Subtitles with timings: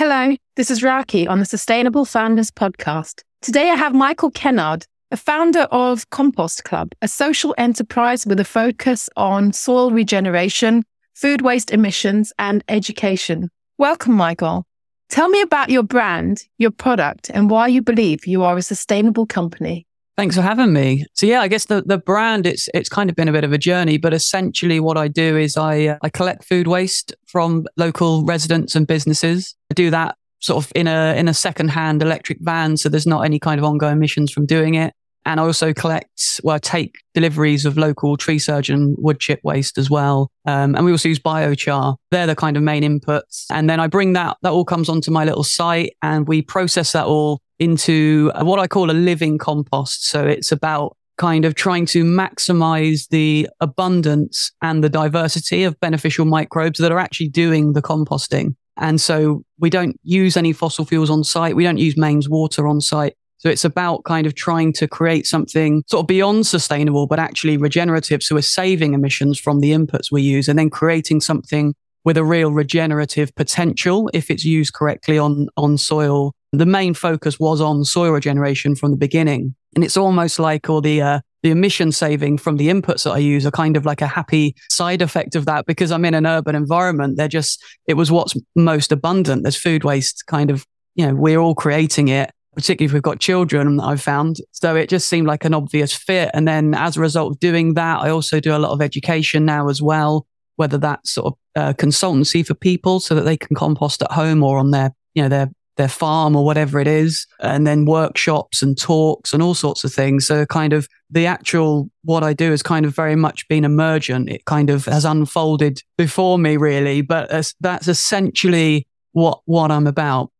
[0.00, 3.20] Hello, this is Raakhee on the Sustainable Founders Podcast.
[3.42, 8.44] Today I have Michael Kennard, a founder of Compost Club, a social enterprise with a
[8.46, 13.50] focus on soil regeneration, food waste emissions, and education.
[13.76, 14.64] Welcome, Michael.
[15.10, 19.26] Tell me about your brand, your product, and why you believe you are a sustainable
[19.26, 19.86] company.
[20.20, 21.06] Thanks for having me.
[21.14, 23.54] So yeah, I guess the, the brand it's it's kind of been a bit of
[23.54, 27.64] a journey, but essentially what I do is I uh, I collect food waste from
[27.78, 29.56] local residents and businesses.
[29.70, 33.06] I do that sort of in a in a second hand electric van, so there's
[33.06, 34.92] not any kind of ongoing emissions from doing it.
[35.24, 39.78] And I also collect, well, I take deliveries of local tree surgeon wood chip waste
[39.78, 40.30] as well.
[40.44, 41.96] Um, and we also use biochar.
[42.10, 43.44] They're the kind of main inputs.
[43.50, 46.92] And then I bring that, that all comes onto my little site and we process
[46.92, 50.08] that all into uh, what I call a living compost.
[50.08, 56.24] So it's about kind of trying to maximize the abundance and the diversity of beneficial
[56.24, 58.56] microbes that are actually doing the composting.
[58.78, 61.54] And so we don't use any fossil fuels on site.
[61.54, 63.14] We don't use mains water on site.
[63.36, 67.58] So it's about kind of trying to create something sort of beyond sustainable, but actually
[67.58, 68.22] regenerative.
[68.22, 71.74] So we're saving emissions from the inputs we use and then creating something
[72.04, 76.34] with a real regenerative potential if it's used correctly on, on soil.
[76.52, 79.54] The main focus was on soil regeneration from the beginning.
[79.74, 83.18] And it's almost like all the, uh, the emission saving from the inputs that I
[83.18, 86.26] use are kind of like a happy side effect of that because I'm in an
[86.26, 87.16] urban environment.
[87.16, 89.42] They're just, it was what's most abundant.
[89.42, 93.20] There's food waste kind of, you know, we're all creating it particularly if we've got
[93.20, 94.36] children, I've found.
[94.52, 96.30] So it just seemed like an obvious fit.
[96.34, 99.44] And then as a result of doing that, I also do a lot of education
[99.44, 103.54] now as well, whether that's sort of uh, consultancy for people so that they can
[103.56, 105.50] compost at home or on their, you know, their,
[105.80, 107.26] their farm or whatever it is.
[107.40, 110.26] And then workshops and talks and all sorts of things.
[110.26, 114.28] So kind of the actual, what I do has kind of very much been emergent.
[114.28, 120.30] It kind of has unfolded before me really, but that's essentially what, what I'm about.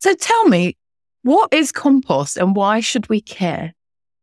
[0.00, 0.76] So tell me,
[1.22, 3.74] what is compost and why should we care?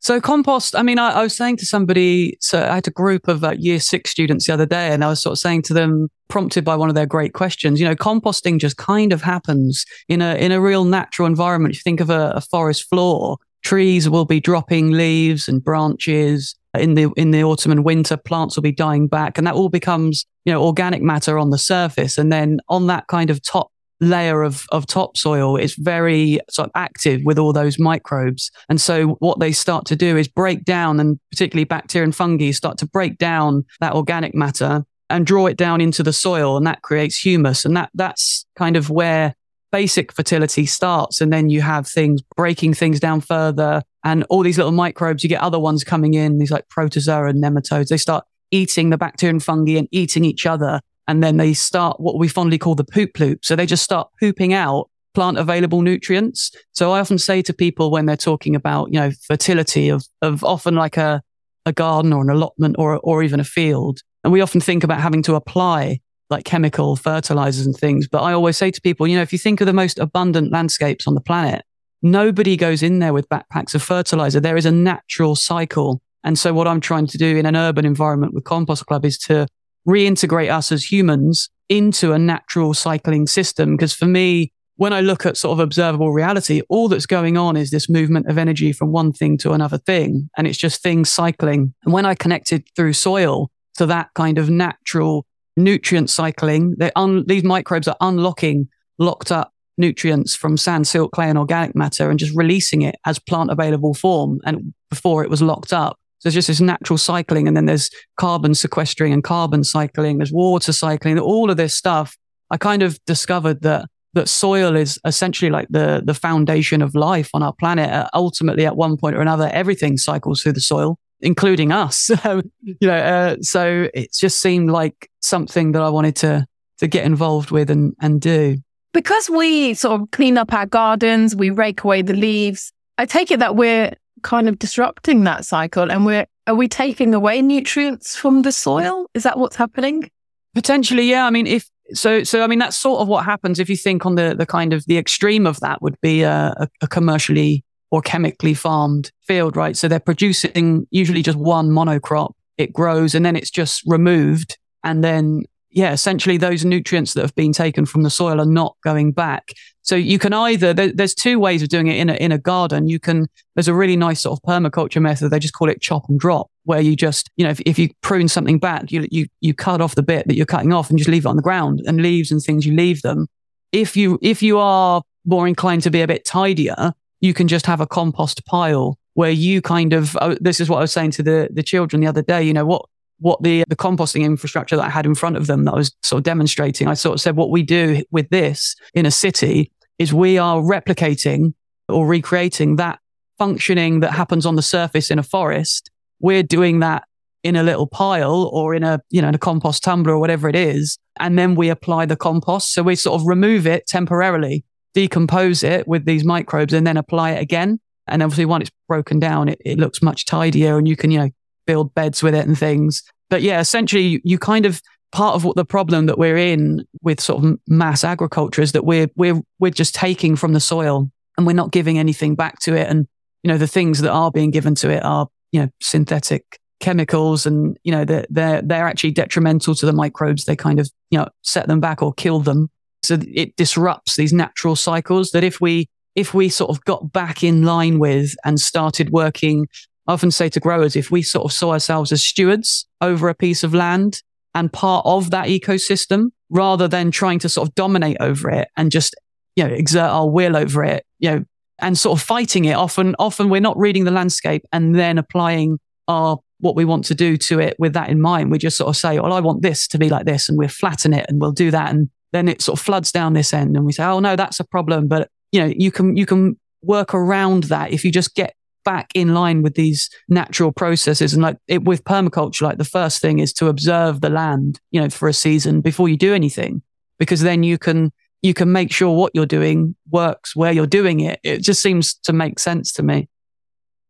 [0.04, 3.30] So compost, I mean, I, I, was saying to somebody, so I had a group
[3.30, 5.74] of uh, year six students the other day, and I was sort of saying to
[5.74, 9.86] them, prompted by one of their great questions, you know, composting just kind of happens
[10.10, 11.74] in a, in a real natural environment.
[11.74, 16.54] If you think of a, a forest floor, trees will be dropping leaves and branches
[16.78, 19.70] in the, in the autumn and winter, plants will be dying back and that all
[19.70, 22.18] becomes, you know, organic matter on the surface.
[22.18, 26.72] And then on that kind of top layer of, of topsoil is very sort of
[26.76, 28.52] active with all those microbes.
[28.70, 32.52] And so what they start to do is break down and particularly bacteria and fungi
[32.52, 36.66] start to break down that organic matter and draw it down into the soil and
[36.66, 37.66] that creates humus.
[37.66, 39.36] And that, that's kind of where
[39.72, 41.22] basic fertility starts.
[41.22, 45.30] And then you have things breaking things down further and all these little microbes, you
[45.30, 47.88] get other ones coming in, these like protozoa and nematodes.
[47.88, 52.00] They start eating the bacteria and fungi and eating each other and then they start
[52.00, 53.44] what we fondly call the poop loop.
[53.44, 56.52] So they just start pooping out plant available nutrients.
[56.72, 60.44] So I often say to people when they're talking about, you know, fertility of, of
[60.44, 61.22] often like a,
[61.66, 64.00] a garden or an allotment or, or even a field.
[64.24, 66.00] And we often think about having to apply
[66.30, 68.08] like chemical fertilizers and things.
[68.08, 70.52] But I always say to people, you know, if you think of the most abundant
[70.52, 71.64] landscapes on the planet,
[72.02, 74.40] nobody goes in there with backpacks of fertilizer.
[74.40, 76.02] There is a natural cycle.
[76.24, 79.18] And so what I'm trying to do in an urban environment with Compost Club is
[79.20, 79.46] to
[79.88, 83.76] reintegrate us as humans into a natural cycling system.
[83.76, 87.56] Because for me, when I look at sort of observable reality, all that's going on
[87.56, 90.30] is this movement of energy from one thing to another thing.
[90.38, 91.74] And it's just things cycling.
[91.84, 97.44] And when I connected through soil to that kind of natural nutrient cycling, un- these
[97.44, 98.68] microbes are unlocking
[98.98, 103.20] locked up nutrients from sand, silt, clay, and organic matter and just releasing it as
[103.20, 104.40] plant available form.
[104.46, 105.98] And before it was locked up.
[106.24, 110.18] There's just this natural cycling and then there's carbon sequestering and carbon cycling.
[110.18, 112.18] There's water cycling, all of this stuff.
[112.50, 117.30] I kind of discovered that that soil is essentially like the the foundation of life
[117.34, 117.90] on our planet.
[117.90, 122.10] Uh, ultimately, at one point or another, everything cycles through the soil, including us.
[122.24, 126.46] So you know, uh, so it just seemed like something that I wanted to
[126.78, 128.58] to get involved with and and do.
[128.94, 132.72] Because we sort of clean up our gardens, we rake away the leaves.
[133.00, 133.94] I take it that we're
[134.24, 139.08] kind of disrupting that cycle and we're are we taking away nutrients from the soil?
[139.14, 140.10] Is that what's happening?
[140.54, 141.26] Potentially yeah.
[141.26, 144.06] I mean if so so i mean that's sort of what happens if you think
[144.06, 148.02] on the the kind of the extreme of that would be a, a commercially or
[148.02, 149.78] chemically farmed field right?
[149.78, 152.34] So they're producing usually just one monocrop.
[152.58, 155.44] It grows and then it's just removed and then
[155.74, 159.52] yeah, essentially those nutrients that have been taken from the soil are not going back.
[159.82, 162.38] So you can either, there, there's two ways of doing it in a, in a
[162.38, 162.88] garden.
[162.88, 165.30] You can, there's a really nice sort of permaculture method.
[165.30, 167.90] They just call it chop and drop where you just, you know, if, if you
[168.02, 170.98] prune something back, you, you, you cut off the bit that you're cutting off and
[170.98, 173.28] just leave it on the ground and leaves and things, you leave them.
[173.74, 177.66] if you, if you are more inclined to be a bit tidier, you can just
[177.66, 181.12] have a compost pile where you kind of, oh, this is what I was saying
[181.12, 182.86] to the, the children the other day, you know, what,
[183.20, 185.96] what the, the composting infrastructure that I had in front of them that I was
[186.02, 186.88] sort of demonstrating.
[186.88, 190.62] I sort of said, what we do with this in a city is we are
[190.62, 191.54] replicating
[191.88, 193.00] or recreating that
[193.38, 195.90] functioning that happens on the surface in a forest.
[196.20, 197.04] We're doing that
[197.44, 200.48] in a little pile or in a, you know, in a compost tumbler or whatever
[200.48, 200.98] it is.
[201.20, 202.74] And then we apply the compost.
[202.74, 204.64] So we sort of remove it temporarily,
[204.94, 207.80] decompose it with these microbes and then apply it again.
[208.08, 211.20] And obviously once it's broken down, it, it looks much tidier and you can, you
[211.20, 211.30] know,
[211.66, 213.04] build beds with it and things.
[213.30, 214.82] But yeah, essentially you, kind of
[215.12, 218.86] part of what the problem that we're in with sort of mass agriculture is that
[218.86, 222.76] we're we're we're just taking from the soil and we're not giving anything back to
[222.76, 222.88] it.
[222.88, 223.08] And
[223.44, 227.46] you know the things that are being given to it are you know synthetic chemicals
[227.46, 230.46] and you know they're they're they're actually detrimental to the microbes.
[230.46, 232.70] They kind of you know set them back or kill them.
[233.04, 237.44] So it disrupts these natural cycles that if we if we sort of got back
[237.44, 239.68] in line with and started working
[240.08, 243.36] I often say to growers, if we sort of saw ourselves as stewards over a
[243.36, 244.22] piece of land
[244.54, 248.92] and part of that ecosystem rather than trying to sort of dominate over it and
[248.92, 249.16] just,
[249.56, 251.46] you know, exert our will over it, you know,
[251.80, 252.74] and sort of fighting it.
[252.74, 257.16] Often, often we're not reading the landscape and then applying our, what we want to
[257.16, 258.52] do to it with that in mind.
[258.52, 260.68] We just sort of say, well, I want this to be like this and we'll
[260.68, 261.92] flatten it and we'll do that.
[261.92, 264.60] And then it sort of floods down this end and we say, oh no, that's
[264.60, 265.08] a problem.
[265.08, 268.54] But, you know, you can, you can work around that if you just get
[268.84, 271.34] back in line with these natural processes.
[271.34, 275.02] And like it, with permaculture, like the first thing is to observe the land, you
[275.02, 276.82] know, for a season before you do anything,
[277.20, 281.22] because then you can, you can make sure what you're doing works where you're doing
[281.22, 281.40] it.
[281.44, 283.30] It just seems to make sense to me.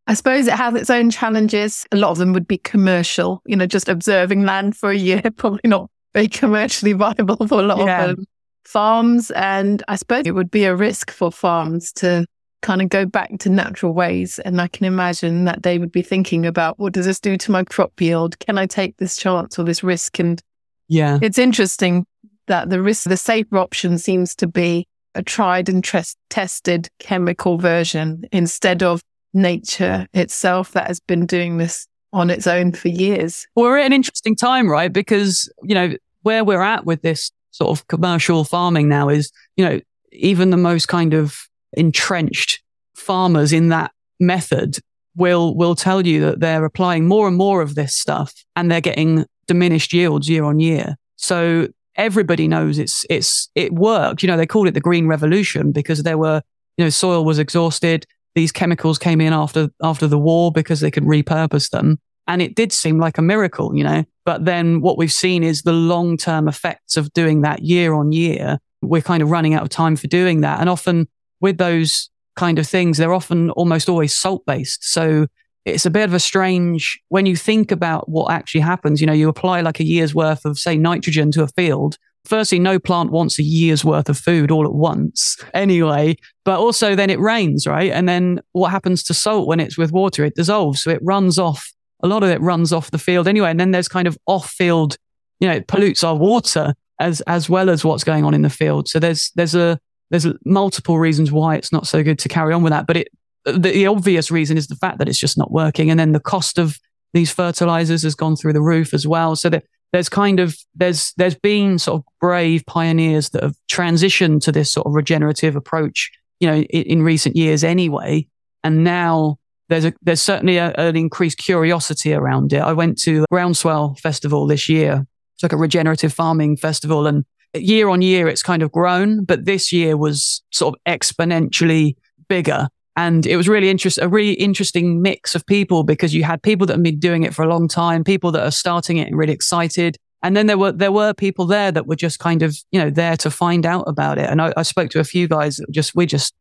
[0.07, 1.85] I suppose it has its own challenges.
[1.91, 5.21] A lot of them would be commercial, you know, just observing land for a year,
[5.37, 8.05] probably not very commercially viable for a lot yeah.
[8.05, 8.25] of um,
[8.65, 9.31] farms.
[9.31, 12.25] And I suppose it would be a risk for farms to
[12.63, 14.39] kind of go back to natural ways.
[14.39, 17.51] And I can imagine that they would be thinking about what does this do to
[17.51, 18.39] my crop yield?
[18.39, 20.17] Can I take this chance or this risk?
[20.17, 20.41] And
[20.87, 22.07] yeah, it's interesting
[22.47, 27.57] that the risk, the safer option seems to be a tried and trest- tested chemical
[27.57, 29.01] version instead of
[29.33, 33.47] nature itself that has been doing this on its own for years.
[33.55, 34.91] We're at an interesting time, right?
[34.91, 39.65] Because, you know, where we're at with this sort of commercial farming now is, you
[39.65, 39.79] know,
[40.11, 42.61] even the most kind of entrenched
[42.95, 44.77] farmers in that method
[45.15, 48.81] will will tell you that they're applying more and more of this stuff and they're
[48.81, 50.95] getting diminished yields year on year.
[51.15, 54.23] So everybody knows it's it's it worked.
[54.23, 56.41] You know, they called it the green revolution because there were,
[56.77, 58.05] you know, soil was exhausted.
[58.35, 61.99] These chemicals came in after after the war because they could repurpose them.
[62.25, 64.05] And it did seem like a miracle, you know.
[64.25, 68.11] But then what we've seen is the long term effects of doing that year on
[68.11, 68.59] year.
[68.81, 70.59] We're kind of running out of time for doing that.
[70.59, 71.07] And often
[71.43, 74.83] with those kind of things, they're often almost always salt based.
[74.83, 75.27] So
[75.65, 79.01] it's a bit of a strange when you think about what actually happens.
[79.01, 81.97] You know, you apply like a year's worth of, say, nitrogen to a field.
[82.25, 86.95] Firstly, no plant wants a year's worth of food all at once anyway, but also
[86.95, 87.91] then it rains, right?
[87.91, 90.23] And then what happens to salt when it's with water?
[90.23, 90.81] It dissolves.
[90.81, 91.69] So it runs off,
[92.01, 93.51] a lot of it runs off the field anyway.
[93.51, 94.95] And then there's kind of off field,
[95.41, 98.49] you know, it pollutes our water as, as well as what's going on in the
[98.49, 98.87] field.
[98.87, 99.77] So there's, there's a,
[100.13, 102.85] there's multiple reasons why it's not so good to carry on with that.
[102.85, 103.07] But it,
[103.45, 105.89] the, the obvious reason is the fact that it's just not working.
[105.89, 106.77] And then the cost of
[107.15, 109.35] these fertilizers has gone through the roof as well.
[109.35, 114.43] So that there's kind of, there's, there's been sort of brave pioneers that have transitioned
[114.43, 118.27] to this sort of regenerative approach, you know, in, in recent years anyway.
[118.63, 119.37] And now
[119.69, 122.61] there's a, there's certainly a, an increased curiosity around it.
[122.61, 125.07] I went to Groundswell Festival this year.
[125.37, 129.45] It's like a regenerative farming festival and year on year, it's kind of grown, but
[129.45, 131.95] this year was sort of exponentially
[132.27, 132.67] bigger.
[132.95, 136.67] And it was really interesting, a really interesting mix of people because you had people
[136.67, 139.17] that have been doing it for a long time, people that are starting it and
[139.17, 139.97] really excited.
[140.21, 142.89] And then there were, there were people there that were just kind of, you know,
[142.89, 144.29] there to find out about it.
[144.29, 146.33] And I, I spoke to a few guys that just, we're just,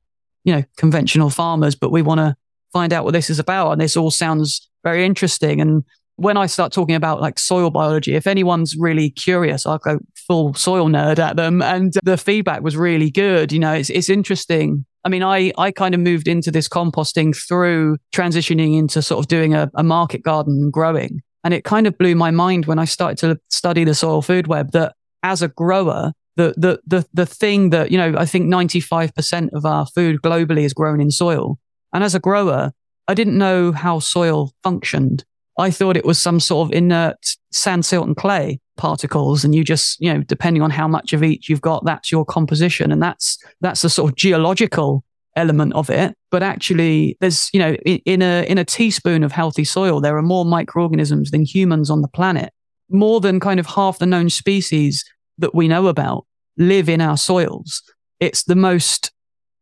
[0.45, 2.37] you know, conventional farmers, but we want to
[2.73, 3.73] find out what this is about.
[3.73, 5.61] And this all sounds very interesting.
[5.61, 5.85] And
[6.17, 10.55] when I start talking about like soil biology, if anyone's really curious, I'll go full
[10.55, 11.63] soil nerd at them.
[11.63, 13.53] And the feedback was really good.
[13.53, 14.85] You know, it's, it's interesting.
[15.05, 19.29] I mean, I, I kind of moved into this composting through transitioning into sort of
[19.29, 21.23] doing a, a market garden and growing.
[21.45, 24.47] And it kind of blew my mind when I started to study the soil food
[24.47, 28.47] web that as a grower, the, the, the, the thing that, you know, I think
[28.47, 31.59] 95% of our food globally is grown in soil.
[31.93, 32.73] And as a grower,
[33.09, 35.25] I didn't know how soil functioned.
[35.59, 39.45] I thought it was some sort of inert sand, silt and clay particles.
[39.45, 42.25] And you just, you know, depending on how much of each you've got, that's your
[42.25, 42.91] composition.
[42.91, 45.05] And that's, that's the sort of geological
[45.37, 46.17] element of it.
[46.31, 50.23] But actually there's, you know, in a, in a teaspoon of healthy soil, there are
[50.23, 52.53] more microorganisms than humans on the planet.
[52.91, 55.05] More than kind of half the known species
[55.39, 57.83] that we know about live in our soils.
[58.21, 59.11] It's the most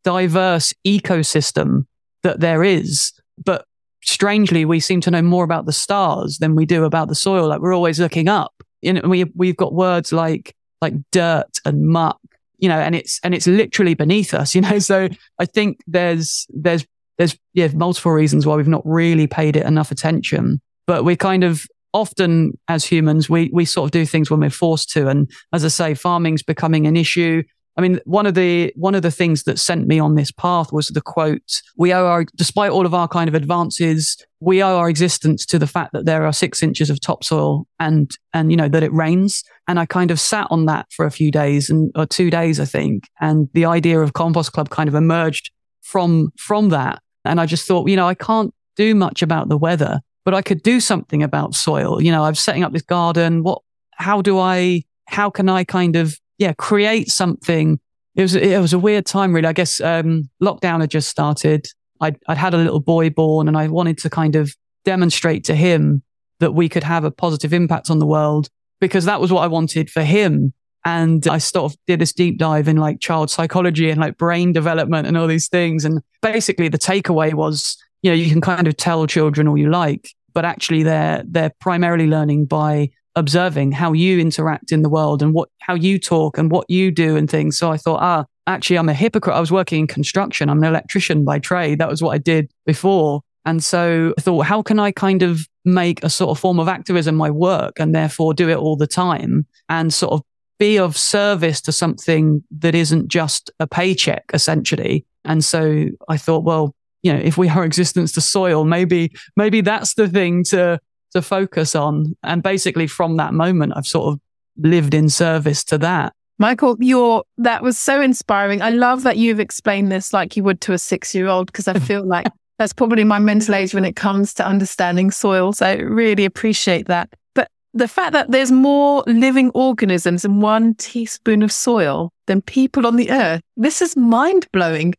[0.04, 1.86] diverse ecosystem
[2.22, 3.12] that there is.
[3.44, 3.64] But
[4.02, 7.48] strangely, we seem to know more about the stars than we do about the soil.
[7.48, 8.52] Like we're always looking up.
[8.82, 12.18] You know, we, we've got words like, like dirt and muck,
[12.58, 14.78] you know, and it's, and it's literally beneath us, you know?
[14.78, 16.86] So I think there's, there's,
[17.18, 21.44] there's, yeah, multiple reasons why we've not really paid it enough attention, but we're kind
[21.44, 25.08] of often as humans, we, we sort of do things when we're forced to.
[25.08, 27.42] And as I say, farming's becoming an issue.
[27.80, 30.70] I mean, one of the one of the things that sent me on this path
[30.70, 34.76] was the quote: "We owe our, despite all of our kind of advances, we owe
[34.76, 38.56] our existence to the fact that there are six inches of topsoil and and you
[38.58, 41.70] know that it rains." And I kind of sat on that for a few days
[41.70, 45.50] and or two days, I think, and the idea of Compost Club kind of emerged
[45.80, 47.00] from from that.
[47.24, 50.42] And I just thought, you know, I can't do much about the weather, but I
[50.42, 52.02] could do something about soil.
[52.02, 53.42] You know, I'm setting up this garden.
[53.42, 53.62] What?
[53.92, 54.82] How do I?
[55.06, 57.78] How can I kind of yeah, create something.
[58.16, 59.46] It was it was a weird time, really.
[59.46, 61.66] I guess um, lockdown had just started.
[62.00, 65.54] I'd, I'd had a little boy born, and I wanted to kind of demonstrate to
[65.54, 66.02] him
[66.40, 68.48] that we could have a positive impact on the world
[68.80, 70.54] because that was what I wanted for him.
[70.86, 74.54] And I sort of did this deep dive in like child psychology and like brain
[74.54, 75.84] development and all these things.
[75.84, 79.68] And basically the takeaway was, you know, you can kind of tell children all you
[79.68, 85.22] like, but actually they're, they're primarily learning by observing how you interact in the world
[85.22, 87.58] and what how you talk and what you do and things.
[87.58, 89.34] So I thought, ah, actually, I'm a hypocrite.
[89.34, 90.48] I was working in construction.
[90.48, 91.78] I'm an electrician by trade.
[91.78, 93.22] That was what I did before.
[93.44, 96.68] And so I thought, how can I kind of make a sort of form of
[96.68, 100.22] activism my work and therefore do it all the time and sort of
[100.58, 105.06] be of service to something that isn't just a paycheck, essentially.
[105.24, 109.62] And so I thought, well, you know, if we are existence to soil, maybe, maybe
[109.62, 110.78] that's the thing to
[111.12, 112.16] to focus on.
[112.22, 114.20] And basically from that moment, I've sort of
[114.56, 116.12] lived in service to that.
[116.38, 118.62] Michael, your that was so inspiring.
[118.62, 121.68] I love that you've explained this like you would to a six year old because
[121.68, 122.26] I feel like
[122.58, 125.52] that's probably my mental age when it comes to understanding soil.
[125.52, 127.10] So I really appreciate that.
[127.34, 132.86] But the fact that there's more living organisms in one teaspoon of soil than people
[132.86, 134.94] on the earth, this is mind blowing.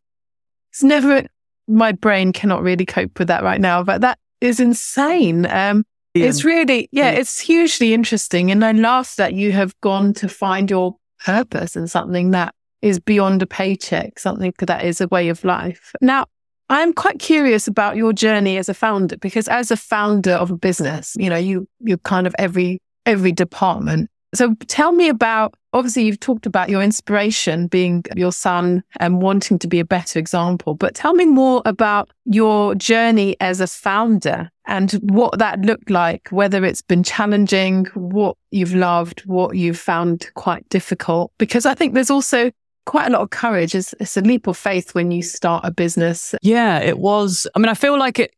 [0.72, 1.26] It's never,
[1.68, 5.46] my brain cannot really cope with that right now, but that is insane.
[5.48, 8.52] Um, it's really, yeah, it's hugely interesting.
[8.52, 13.00] And I love that you have gone to find your purpose and something that is
[13.00, 15.94] beyond a paycheck, something that is a way of life.
[16.02, 16.26] Now,
[16.70, 20.58] I'm quite curious about your journey as a founder because as a founder of a
[20.58, 24.10] business, you know, you you're kind of every every department.
[24.34, 29.60] So tell me about obviously you've talked about your inspiration being your son and wanting
[29.60, 34.50] to be a better example, but tell me more about your journey as a founder
[34.72, 40.32] and what that looked like, whether it's been challenging, what you've loved, what you've found
[40.36, 42.52] quite difficult, because I think there's also
[42.86, 43.76] quite a lot of courage.
[43.76, 46.34] It's, it's a leap of faith when you start a business.
[46.42, 47.46] Yeah, it was.
[47.54, 48.34] I mean, I feel like it,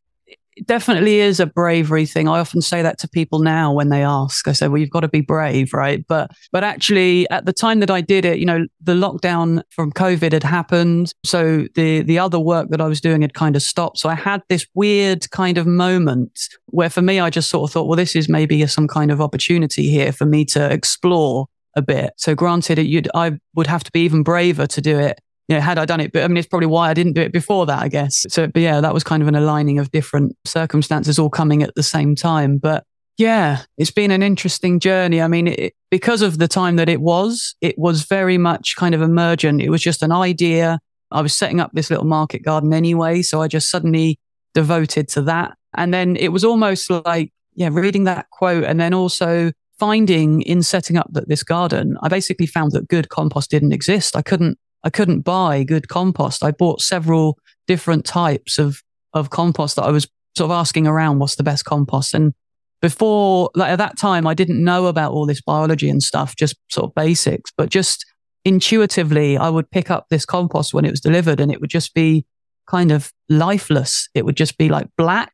[0.55, 2.27] it definitely is a bravery thing.
[2.27, 4.47] I often say that to people now when they ask.
[4.47, 6.05] I say, well, you've got to be brave, right?
[6.07, 9.91] But, but actually at the time that I did it, you know, the lockdown from
[9.91, 11.13] COVID had happened.
[11.25, 13.99] So the, the other work that I was doing had kind of stopped.
[13.99, 17.73] So I had this weird kind of moment where for me, I just sort of
[17.73, 21.81] thought, well, this is maybe some kind of opportunity here for me to explore a
[21.81, 22.13] bit.
[22.17, 22.79] So granted,
[23.15, 25.99] I would have to be even braver to do it you know, had I done
[25.99, 28.25] it, but I mean, it's probably why I didn't do it before that, I guess.
[28.29, 31.75] So, but yeah, that was kind of an aligning of different circumstances all coming at
[31.75, 32.57] the same time.
[32.57, 32.85] But
[33.17, 35.21] yeah, it's been an interesting journey.
[35.21, 38.95] I mean, it, because of the time that it was, it was very much kind
[38.95, 39.61] of emergent.
[39.61, 40.79] It was just an idea.
[41.11, 43.21] I was setting up this little market garden anyway.
[43.21, 44.19] So I just suddenly
[44.53, 45.57] devoted to that.
[45.75, 50.63] And then it was almost like, yeah, reading that quote and then also finding in
[50.63, 54.15] setting up that this garden, I basically found that good compost didn't exist.
[54.15, 56.43] I couldn't I couldn't buy good compost.
[56.43, 57.37] I bought several
[57.67, 58.81] different types of,
[59.13, 62.13] of compost that I was sort of asking around what's the best compost.
[62.13, 62.33] And
[62.81, 66.55] before, like at that time, I didn't know about all this biology and stuff, just
[66.69, 68.05] sort of basics, but just
[68.43, 71.93] intuitively, I would pick up this compost when it was delivered and it would just
[71.93, 72.25] be
[72.67, 74.09] kind of lifeless.
[74.13, 75.33] It would just be like black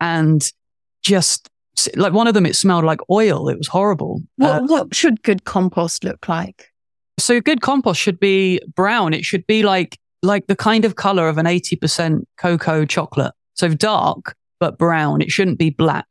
[0.00, 0.48] and
[1.02, 1.48] just
[1.96, 3.48] like one of them, it smelled like oil.
[3.48, 4.22] It was horrible.
[4.36, 6.70] What, uh, what should good compost look like?
[7.18, 9.14] So good compost should be brown.
[9.14, 13.32] It should be like like the kind of color of an 80% cocoa chocolate.
[13.54, 15.20] So dark but brown.
[15.20, 16.06] It shouldn't be black.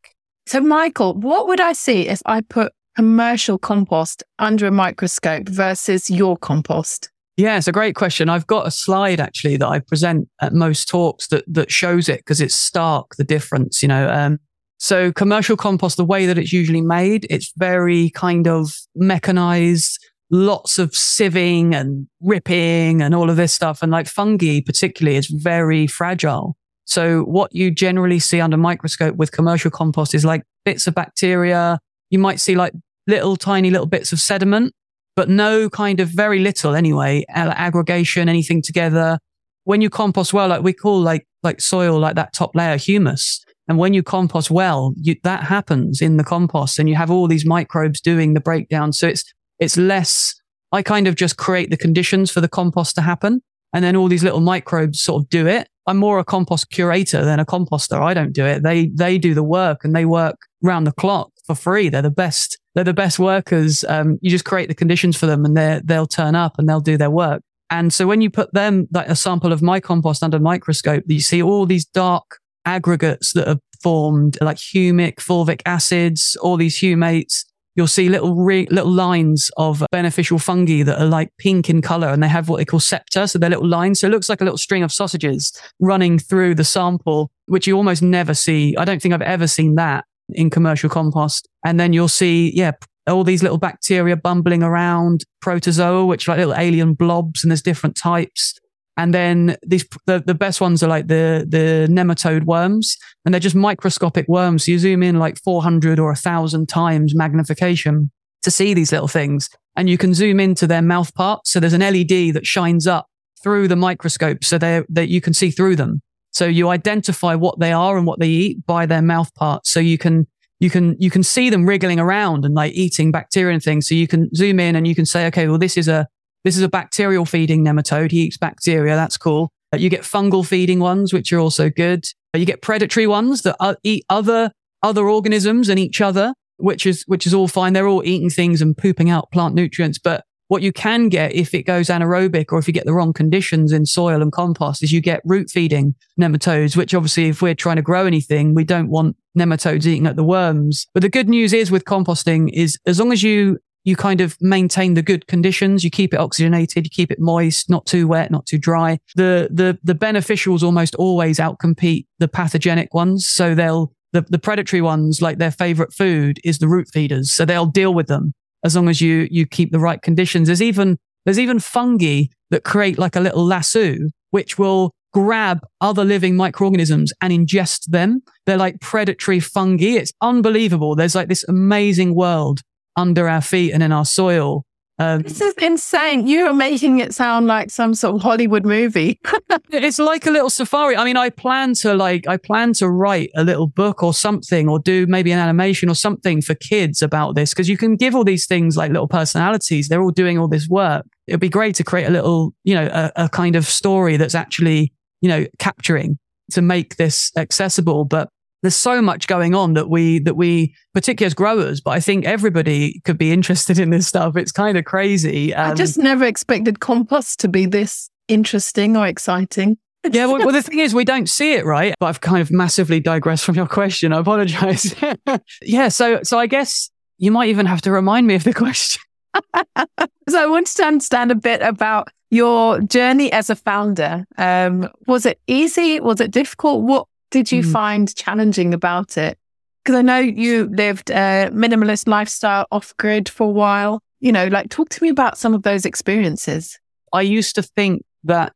[0.45, 6.09] So, Michael, what would I see if I put commercial compost under a microscope versus
[6.09, 7.09] your compost?
[7.37, 8.29] Yeah, it's a great question.
[8.29, 12.19] I've got a slide actually that I present at most talks that that shows it
[12.19, 13.81] because it's stark the difference.
[13.81, 14.39] You know, um,
[14.77, 19.97] so commercial compost, the way that it's usually made, it's very kind of mechanized,
[20.33, 23.83] lots of sieving and ripping and all of this stuff.
[23.83, 26.57] And like fungi, particularly, is very fragile.
[26.85, 31.79] So what you generally see under microscope with commercial compost is like bits of bacteria.
[32.09, 32.73] You might see like
[33.05, 34.73] little tiny little bits of sediment,
[35.15, 39.19] but no kind of very little anyway, aggregation, anything together.
[39.65, 43.45] When you compost well, like we call like, like soil, like that top layer humus.
[43.67, 47.27] And when you compost well, you, that happens in the compost and you have all
[47.27, 48.93] these microbes doing the breakdown.
[48.93, 49.23] So it's,
[49.63, 50.35] it's less,
[50.71, 53.41] I kind of just create the conditions for the compost to happen.
[53.73, 55.67] And then all these little microbes sort of do it.
[55.87, 57.99] I'm more a compost curator than a composter.
[57.99, 58.63] I don't do it.
[58.63, 61.89] They, they do the work and they work round the clock for free.
[61.89, 62.59] They're the best.
[62.75, 63.83] They're the best workers.
[63.87, 66.79] Um, you just create the conditions for them and they they'll turn up and they'll
[66.79, 67.41] do their work.
[67.69, 71.19] And so when you put them, like a sample of my compost under microscope, you
[71.19, 77.45] see all these dark aggregates that are formed, like humic, fulvic acids, all these humates.
[77.75, 82.09] You'll see little re- little lines of beneficial fungi that are like pink in color,
[82.09, 83.99] and they have what they call septa, so they're little lines.
[83.99, 87.75] So it looks like a little string of sausages running through the sample, which you
[87.75, 88.75] almost never see.
[88.77, 91.47] I don't think I've ever seen that in commercial compost.
[91.65, 92.71] And then you'll see, yeah,
[93.07, 97.61] all these little bacteria bumbling around, protozoa, which are like little alien blobs, and there's
[97.61, 98.59] different types.
[98.97, 103.39] And then these, the, the best ones are like the, the nematode worms and they're
[103.39, 104.65] just microscopic worms.
[104.65, 108.11] So you zoom in like 400 or a thousand times magnification
[108.43, 111.51] to see these little things and you can zoom into their mouth parts.
[111.51, 113.07] So there's an LED that shines up
[113.41, 116.01] through the microscope so that you can see through them.
[116.31, 119.69] So you identify what they are and what they eat by their mouth parts.
[119.69, 120.27] So you can,
[120.59, 123.87] you can, you can see them wriggling around and like eating bacteria and things.
[123.87, 126.07] So you can zoom in and you can say, okay, well, this is a,
[126.43, 128.11] this is a bacterial feeding nematode.
[128.11, 128.95] He eats bacteria.
[128.95, 129.51] That's cool.
[129.73, 132.05] Uh, you get fungal feeding ones, which are also good.
[132.33, 134.51] Uh, you get predatory ones that uh, eat other,
[134.81, 137.73] other organisms and each other, which is, which is all fine.
[137.73, 139.97] They're all eating things and pooping out plant nutrients.
[139.97, 143.13] But what you can get if it goes anaerobic or if you get the wrong
[143.13, 147.55] conditions in soil and compost is you get root feeding nematodes, which obviously if we're
[147.55, 150.85] trying to grow anything, we don't want nematodes eating at the worms.
[150.93, 154.37] But the good news is with composting is as long as you you kind of
[154.41, 155.83] maintain the good conditions.
[155.83, 158.99] You keep it oxygenated, you keep it moist, not too wet, not too dry.
[159.15, 163.27] The, the, the beneficials almost always outcompete the pathogenic ones.
[163.27, 167.31] So they'll, the, the predatory ones, like their favorite food is the root feeders.
[167.31, 170.47] So they'll deal with them as long as you, you keep the right conditions.
[170.47, 173.95] There's even, there's even fungi that create like a little lasso,
[174.31, 178.21] which will grab other living microorganisms and ingest them.
[178.45, 179.97] They're like predatory fungi.
[179.97, 180.95] It's unbelievable.
[180.95, 182.61] There's like this amazing world
[182.95, 184.65] under our feet and in our soil.
[184.99, 186.27] Um, this is insane.
[186.27, 189.19] You are making it sound like some sort of Hollywood movie.
[189.71, 190.95] it's like a little safari.
[190.95, 194.69] I mean, I plan to like, I plan to write a little book or something
[194.69, 198.13] or do maybe an animation or something for kids about this because you can give
[198.13, 199.87] all these things like little personalities.
[199.87, 201.05] They're all doing all this work.
[201.25, 204.35] It'd be great to create a little, you know, a, a kind of story that's
[204.35, 206.19] actually, you know, capturing
[206.51, 208.05] to make this accessible.
[208.05, 208.29] But
[208.63, 212.25] there's so much going on that we that we particularly as growers but i think
[212.25, 214.35] everybody could be interested in this stuff.
[214.35, 219.05] It's kind of crazy um, i just never expected compost to be this interesting or
[219.05, 219.77] exciting.
[220.09, 221.93] Yeah well, well, the thing is we don't see it right?
[221.99, 224.11] But i've kind of massively digressed from your question.
[224.13, 224.95] I apologize.
[225.61, 229.01] Yeah so so i guess you might even have to remind me of the question.
[230.29, 234.25] So i wanted to understand a bit about your journey as a founder.
[234.37, 235.99] Um, was it easy?
[235.99, 236.81] Was it difficult?
[236.81, 237.71] What did you mm.
[237.71, 239.39] find challenging about it?
[239.83, 244.01] Because I know you lived a minimalist lifestyle off grid for a while.
[244.19, 246.79] You know, like talk to me about some of those experiences.
[247.11, 248.53] I used to think that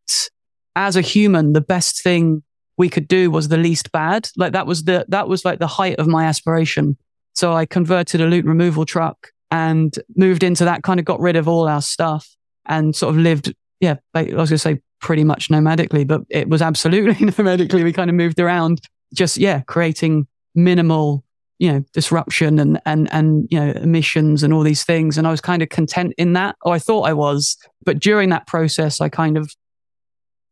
[0.76, 2.44] as a human, the best thing
[2.78, 4.30] we could do was the least bad.
[4.38, 6.98] Like that was the, that was like the height of my aspiration.
[7.34, 11.36] So I converted a Luton removal truck and moved into that, kind of got rid
[11.36, 12.30] of all our stuff
[12.68, 16.50] and sort of lived, yeah, I was going to say pretty much nomadically, but it
[16.50, 17.84] was absolutely nomadically.
[17.84, 18.82] We kind of moved around
[19.14, 21.24] just, yeah, creating minimal,
[21.60, 25.18] you know, disruption and, and, and, you know, emissions and all these things.
[25.18, 27.58] And I was kind of content in that, or I thought I was.
[27.86, 29.52] But during that process, I kind of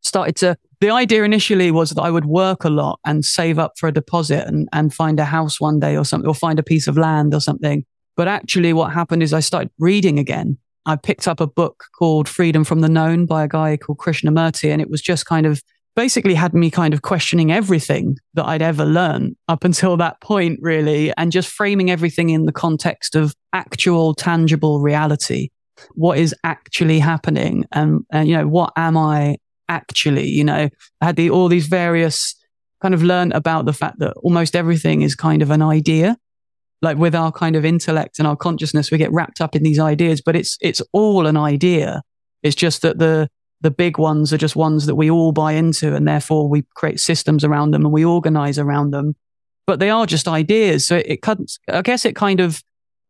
[0.02, 3.72] started to, the idea initially was that I would work a lot and save up
[3.78, 6.62] for a deposit and, and find a house one day or something, or find a
[6.62, 7.84] piece of land or something.
[8.16, 12.28] But actually what happened is I started reading again I picked up a book called
[12.28, 14.70] Freedom from the Known by a guy called Krishnamurti.
[14.70, 15.62] And it was just kind of
[15.96, 20.60] basically had me kind of questioning everything that I'd ever learned up until that point,
[20.62, 25.48] really, and just framing everything in the context of actual, tangible reality.
[25.94, 27.64] What is actually happening?
[27.72, 30.28] And, and you know, what am I actually?
[30.28, 30.68] You know,
[31.00, 32.34] I had the, all these various
[32.80, 36.16] kind of learned about the fact that almost everything is kind of an idea.
[36.86, 39.80] Like with our kind of intellect and our consciousness, we get wrapped up in these
[39.80, 42.02] ideas, but it's, it's all an idea.
[42.44, 43.28] It's just that the,
[43.60, 47.00] the big ones are just ones that we all buy into and therefore we create
[47.00, 49.16] systems around them and we organize around them.
[49.66, 50.86] But they are just ideas.
[50.86, 52.62] So it, it I guess it kind of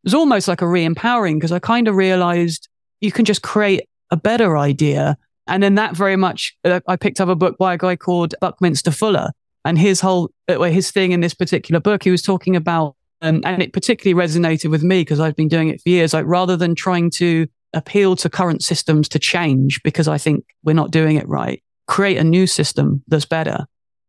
[0.04, 2.68] was almost like a re-empowering because I kind of realized
[3.02, 5.18] you can just create a better idea.
[5.46, 8.34] And then that very much, uh, I picked up a book by a guy called
[8.40, 9.32] Buckminster Fuller
[9.66, 13.40] and his whole, uh, his thing in this particular book, he was talking about, um,
[13.44, 16.12] and it particularly resonated with me because I've been doing it for years.
[16.12, 20.72] Like rather than trying to appeal to current systems to change because I think we're
[20.72, 21.62] not doing it right.
[21.86, 23.66] Create a new system that's better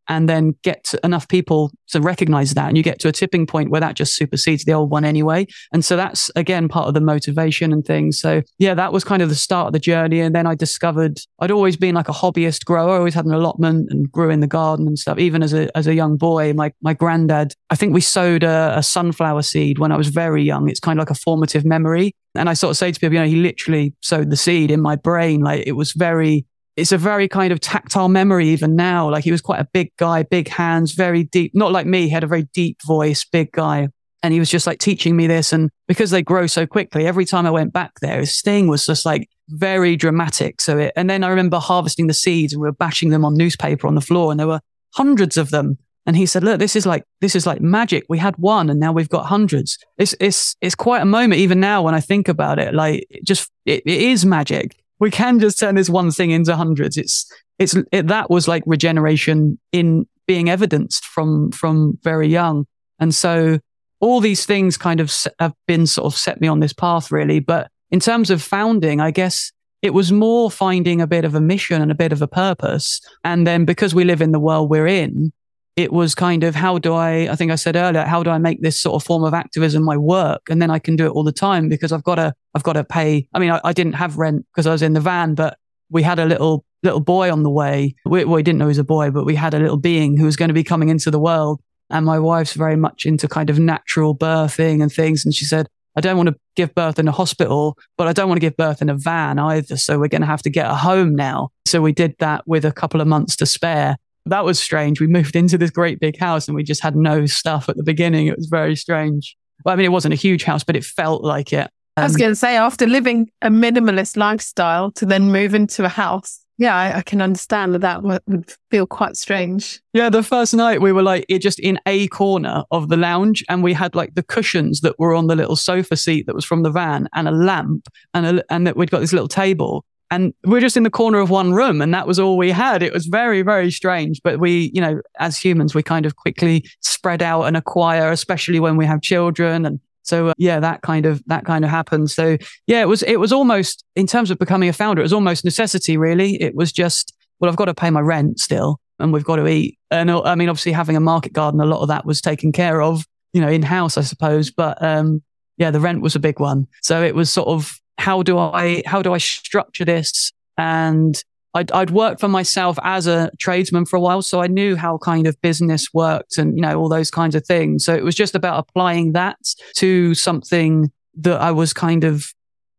[0.08, 2.68] and then get enough people to recognize that.
[2.68, 5.46] And you get to a tipping point where that just supersedes the old one anyway.
[5.72, 8.18] And so that's again part of the motivation and things.
[8.18, 10.20] So yeah, that was kind of the start of the journey.
[10.20, 13.90] And then I discovered I'd always been like a hobbyist grower, always had an allotment
[13.90, 15.18] and grew in the garden and stuff.
[15.18, 18.78] Even as a, as a young boy, my, my granddad, I think we sowed a,
[18.78, 20.68] a sunflower seed when I was very young.
[20.68, 22.14] It's kind of like a formative memory.
[22.34, 24.80] And I sort of say to people, you know, he literally sowed the seed in
[24.80, 25.40] my brain.
[25.40, 26.46] Like it was very,
[26.78, 29.10] it's a very kind of tactile memory even now.
[29.10, 32.02] Like he was quite a big guy, big hands, very deep, not like me.
[32.02, 33.88] He had a very deep voice, big guy.
[34.22, 35.52] And he was just like teaching me this.
[35.52, 38.86] And because they grow so quickly, every time I went back there, his sting was
[38.86, 40.60] just like very dramatic.
[40.60, 43.34] So it, and then I remember harvesting the seeds and we were bashing them on
[43.34, 44.60] newspaper on the floor and there were
[44.94, 45.78] hundreds of them.
[46.06, 48.04] And he said, look, this is like, this is like magic.
[48.08, 49.78] We had one and now we've got hundreds.
[49.98, 52.72] It's, it's, it's quite a moment even now when I think about it.
[52.72, 56.56] Like it just, it, it is magic we can just turn this one thing into
[56.56, 56.96] hundreds.
[56.96, 62.66] It's, it's, it, that was like regeneration in being evidenced from, from very young.
[62.98, 63.58] And so
[64.00, 67.40] all these things kind of have been sort of set me on this path really.
[67.40, 71.40] But in terms of founding, I guess it was more finding a bit of a
[71.40, 73.00] mission and a bit of a purpose.
[73.24, 75.32] And then because we live in the world we're in,
[75.78, 78.38] it was kind of how do I, I think I said earlier, how do I
[78.38, 80.42] make this sort of form of activism my work?
[80.50, 82.72] And then I can do it all the time because I've got to, I've got
[82.72, 83.28] to pay.
[83.32, 85.56] I mean, I, I didn't have rent because I was in the van, but
[85.88, 87.94] we had a little, little boy on the way.
[88.04, 90.16] We, well, we didn't know he was a boy, but we had a little being
[90.16, 91.60] who was going to be coming into the world.
[91.90, 95.24] And my wife's very much into kind of natural birthing and things.
[95.24, 98.28] And she said, I don't want to give birth in a hospital, but I don't
[98.28, 99.76] want to give birth in a van either.
[99.76, 101.50] So we're going to have to get a home now.
[101.66, 103.96] So we did that with a couple of months to spare
[104.30, 105.00] that was strange.
[105.00, 107.82] We moved into this great big house and we just had no stuff at the
[107.82, 108.26] beginning.
[108.26, 109.36] It was very strange.
[109.64, 111.70] Well, I mean, it wasn't a huge house, but it felt like it.
[111.96, 115.54] Um, I was um, going to say, after living a minimalist lifestyle to then move
[115.54, 119.80] into a house, yeah, I, I, can understand that that would, would feel quite strange.
[119.92, 123.44] Yeah, the first night we were like it just in a corner of the lounge,
[123.48, 126.44] and we had like the cushions that were on the little sofa seat that was
[126.44, 129.84] from the van, and a lamp, and a, and that we'd got this little table,
[130.10, 132.82] and we're just in the corner of one room and that was all we had.
[132.82, 136.64] It was very very strange but we you know as humans we kind of quickly
[136.80, 139.66] spread out and acquire especially when we have children.
[139.66, 142.10] And so uh, yeah that kind of that kind of happened.
[142.10, 145.12] So yeah it was it was almost in terms of becoming a founder it was
[145.12, 146.40] almost necessity really.
[146.42, 149.46] It was just well i've got to pay my rent still and we've got to
[149.46, 149.78] eat.
[149.90, 152.52] And uh, i mean obviously having a market garden a lot of that was taken
[152.52, 154.50] care of you know in house i suppose.
[154.50, 155.22] But um
[155.58, 156.66] yeah the rent was a big one.
[156.82, 160.32] So it was sort of how do I how do I structure this?
[160.56, 161.22] And
[161.54, 164.98] I'd, I'd worked for myself as a tradesman for a while, so I knew how
[164.98, 167.84] kind of business worked and you know all those kinds of things.
[167.84, 169.38] So it was just about applying that
[169.76, 172.32] to something that I was kind of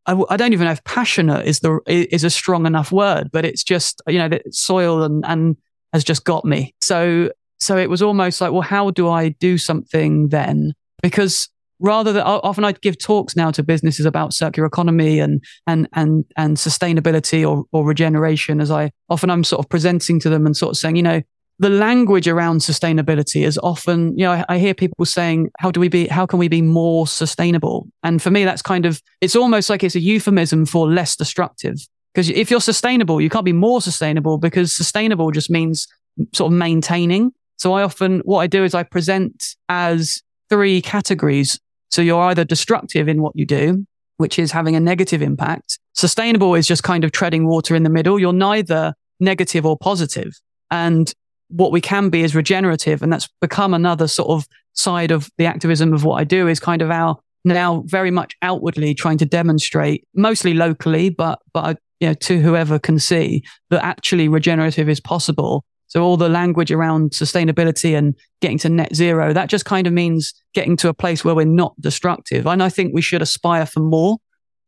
[0.05, 3.29] I w- I don't even know if passionate is the is a strong enough word,
[3.31, 5.57] but it's just you know soil and and
[5.93, 6.73] has just got me.
[6.81, 10.73] So so it was almost like, well, how do I do something then?
[11.01, 11.49] Because
[11.79, 16.25] rather than often I'd give talks now to businesses about circular economy and and and
[16.37, 20.55] and sustainability or or regeneration as I often I'm sort of presenting to them and
[20.55, 21.21] sort of saying, you know,
[21.59, 25.81] the language around sustainability is often, you know, I, I, hear people saying, how do
[25.81, 27.85] we be, how can we be more sustainable?
[28.01, 31.75] And for me, that's kind of, it's almost like it's a euphemism for less destructive.
[32.13, 35.85] Because if you're sustainable, you can't be more sustainable because sustainable just means
[36.33, 37.31] sort of maintaining.
[37.57, 42.45] So I often, what I do is I present as three categories so you're either
[42.45, 43.85] destructive in what you do,
[44.17, 45.79] which is having a negative impact.
[45.93, 48.19] Sustainable is just kind of treading water in the middle.
[48.19, 50.33] You're neither negative or positive.
[50.71, 51.11] And
[51.49, 53.01] what we can be is regenerative.
[53.01, 56.59] And that's become another sort of side of the activism of what I do is
[56.59, 62.07] kind of our now very much outwardly trying to demonstrate mostly locally, but, but, you
[62.07, 67.11] know, to whoever can see that actually regenerative is possible So all the language around
[67.11, 71.25] sustainability and getting to net zero, that just kind of means getting to a place
[71.25, 72.47] where we're not destructive.
[72.47, 74.17] And I think we should aspire for more.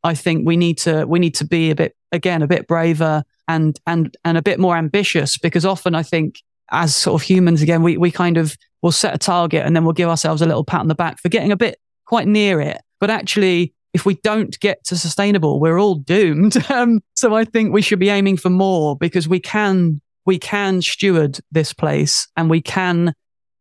[0.04, 3.24] I think we need to, we need to be a bit, again, a bit braver
[3.48, 7.62] and, and, and a bit more ambitious because often I think as sort of humans,
[7.62, 10.48] again, we, we kind of will set a target and then we'll give ourselves a
[10.48, 12.82] little pat on the back for getting a bit quite near it.
[13.00, 16.58] But actually, if we don't get to sustainable, we're all doomed.
[16.72, 20.82] Um, so I think we should be aiming for more because we can we can
[20.82, 23.14] steward this place and we can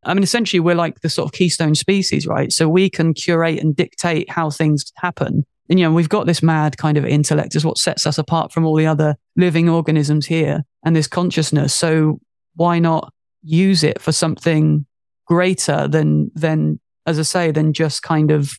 [0.05, 2.51] I mean, essentially, we're like the sort of keystone species, right?
[2.53, 5.45] So we can curate and dictate how things happen.
[5.69, 8.51] And, you know, we've got this mad kind of intellect is what sets us apart
[8.51, 11.75] from all the other living organisms here and this consciousness.
[11.75, 12.19] So
[12.55, 14.87] why not use it for something
[15.27, 18.53] greater than, than, as I say, than just kind of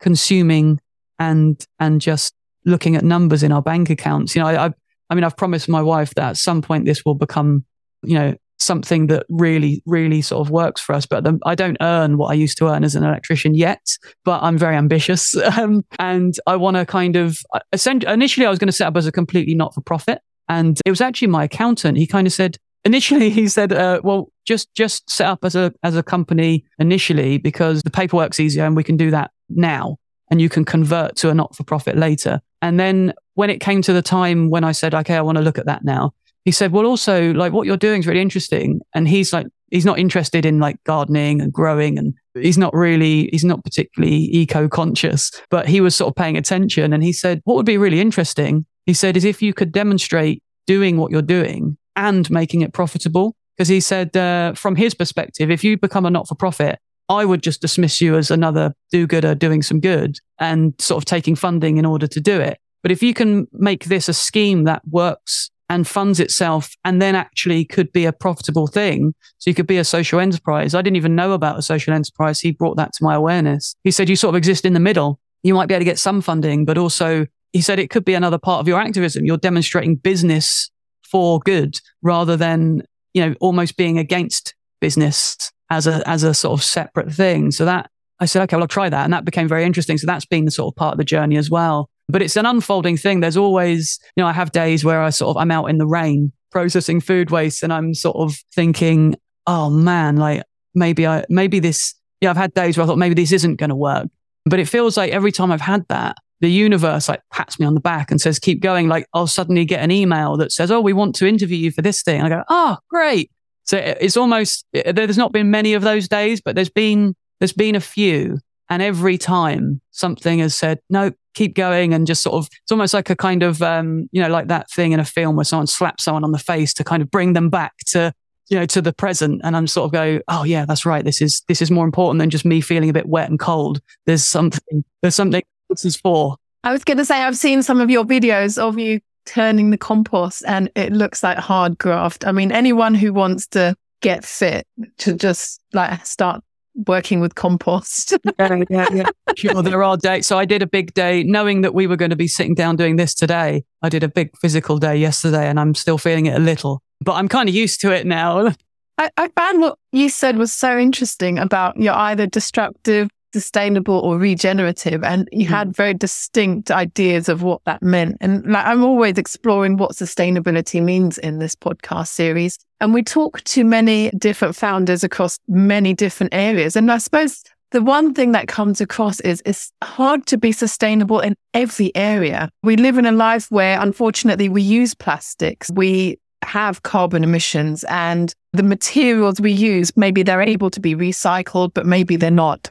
[0.00, 0.80] consuming
[1.18, 4.34] and, and just looking at numbers in our bank accounts?
[4.34, 4.70] You know, I, I
[5.10, 7.64] I mean, I've promised my wife that at some point this will become,
[8.02, 11.06] you know, something that really, really sort of works for us.
[11.06, 14.42] But the, I don't earn what I used to earn as an electrician yet, but
[14.42, 15.34] I'm very ambitious.
[15.58, 17.60] Um, and I want to kind of, uh,
[18.06, 20.20] initially I was going to set up as a completely not for profit.
[20.48, 21.98] And it was actually my accountant.
[21.98, 25.72] He kind of said, initially he said, uh, well, just, just set up as a,
[25.82, 29.96] as a company initially because the paperwork's easier and we can do that now
[30.30, 32.40] and you can convert to a not for profit later.
[32.62, 35.44] And then when it came to the time when I said, okay, I want to
[35.44, 36.12] look at that now,
[36.44, 38.80] he said, well, also like what you're doing is really interesting.
[38.96, 43.28] And he's like, he's not interested in like gardening and growing and he's not really,
[43.30, 46.92] he's not particularly eco conscious, but he was sort of paying attention.
[46.92, 50.42] And he said, what would be really interesting, he said, is if you could demonstrate
[50.66, 53.36] doing what you're doing and making it profitable.
[53.56, 57.24] Because he said, uh, from his perspective, if you become a not for profit, I
[57.24, 61.36] would just dismiss you as another do gooder doing some good and sort of taking
[61.36, 62.58] funding in order to do it.
[62.82, 67.14] But if you can make this a scheme that works and funds itself and then
[67.14, 69.14] actually could be a profitable thing.
[69.38, 70.74] So you could be a social enterprise.
[70.74, 72.40] I didn't even know about a social enterprise.
[72.40, 73.74] He brought that to my awareness.
[73.84, 75.20] He said you sort of exist in the middle.
[75.42, 78.14] You might be able to get some funding, but also he said it could be
[78.14, 79.24] another part of your activism.
[79.24, 80.70] You're demonstrating business
[81.02, 82.82] for good rather than,
[83.14, 87.50] you know, almost being against business as a, as a sort of separate thing.
[87.50, 89.04] So that I said, okay, well, I'll try that.
[89.04, 89.98] And that became very interesting.
[89.98, 91.90] So that's been the sort of part of the journey as well.
[92.08, 93.20] But it's an unfolding thing.
[93.20, 95.86] There's always, you know, I have days where I sort of, I'm out in the
[95.86, 99.14] rain processing food waste and I'm sort of thinking,
[99.46, 100.42] oh man, like
[100.74, 103.70] maybe I, maybe this, yeah, I've had days where I thought maybe this isn't going
[103.70, 104.08] to work.
[104.46, 107.74] But it feels like every time I've had that, the universe like pats me on
[107.74, 108.88] the back and says, keep going.
[108.88, 111.82] Like I'll suddenly get an email that says, oh, we want to interview you for
[111.82, 112.20] this thing.
[112.20, 113.30] And I go, oh, great.
[113.64, 117.74] So it's almost, there's not been many of those days, but there's been, there's been
[117.74, 118.38] a few.
[118.70, 122.92] And every time something has said, no, keep going and just sort of, it's almost
[122.92, 125.68] like a kind of, um, you know, like that thing in a film where someone
[125.68, 128.12] slaps someone on the face to kind of bring them back to,
[128.50, 129.40] you know, to the present.
[129.44, 131.04] And I'm sort of go, oh yeah, that's right.
[131.04, 133.80] This is, this is more important than just me feeling a bit wet and cold.
[134.04, 136.36] There's something, there's something this is for.
[136.64, 139.78] I was going to say, I've seen some of your videos of you turning the
[139.78, 142.26] compost and it looks like hard graft.
[142.26, 144.66] I mean, anyone who wants to get fit
[144.98, 146.42] to just like start
[146.86, 148.12] working with compost.
[148.38, 149.08] yeah, yeah, yeah.
[149.36, 150.26] Sure, there are days.
[150.26, 152.76] So I did a big day knowing that we were going to be sitting down
[152.76, 153.64] doing this today.
[153.82, 157.14] I did a big physical day yesterday and I'm still feeling it a little, but
[157.14, 158.54] I'm kind of used to it now.
[158.98, 164.18] I, I found what you said was so interesting about you're either destructive sustainable or
[164.18, 165.50] regenerative and you mm.
[165.50, 170.82] had very distinct ideas of what that meant and like i'm always exploring what sustainability
[170.82, 176.32] means in this podcast series and we talk to many different founders across many different
[176.32, 180.52] areas and i suppose the one thing that comes across is it's hard to be
[180.52, 182.48] sustainable in every area.
[182.62, 185.70] We live in a life where unfortunately we use plastics.
[185.70, 191.74] We have carbon emissions and the materials we use, maybe they're able to be recycled,
[191.74, 192.70] but maybe they're not.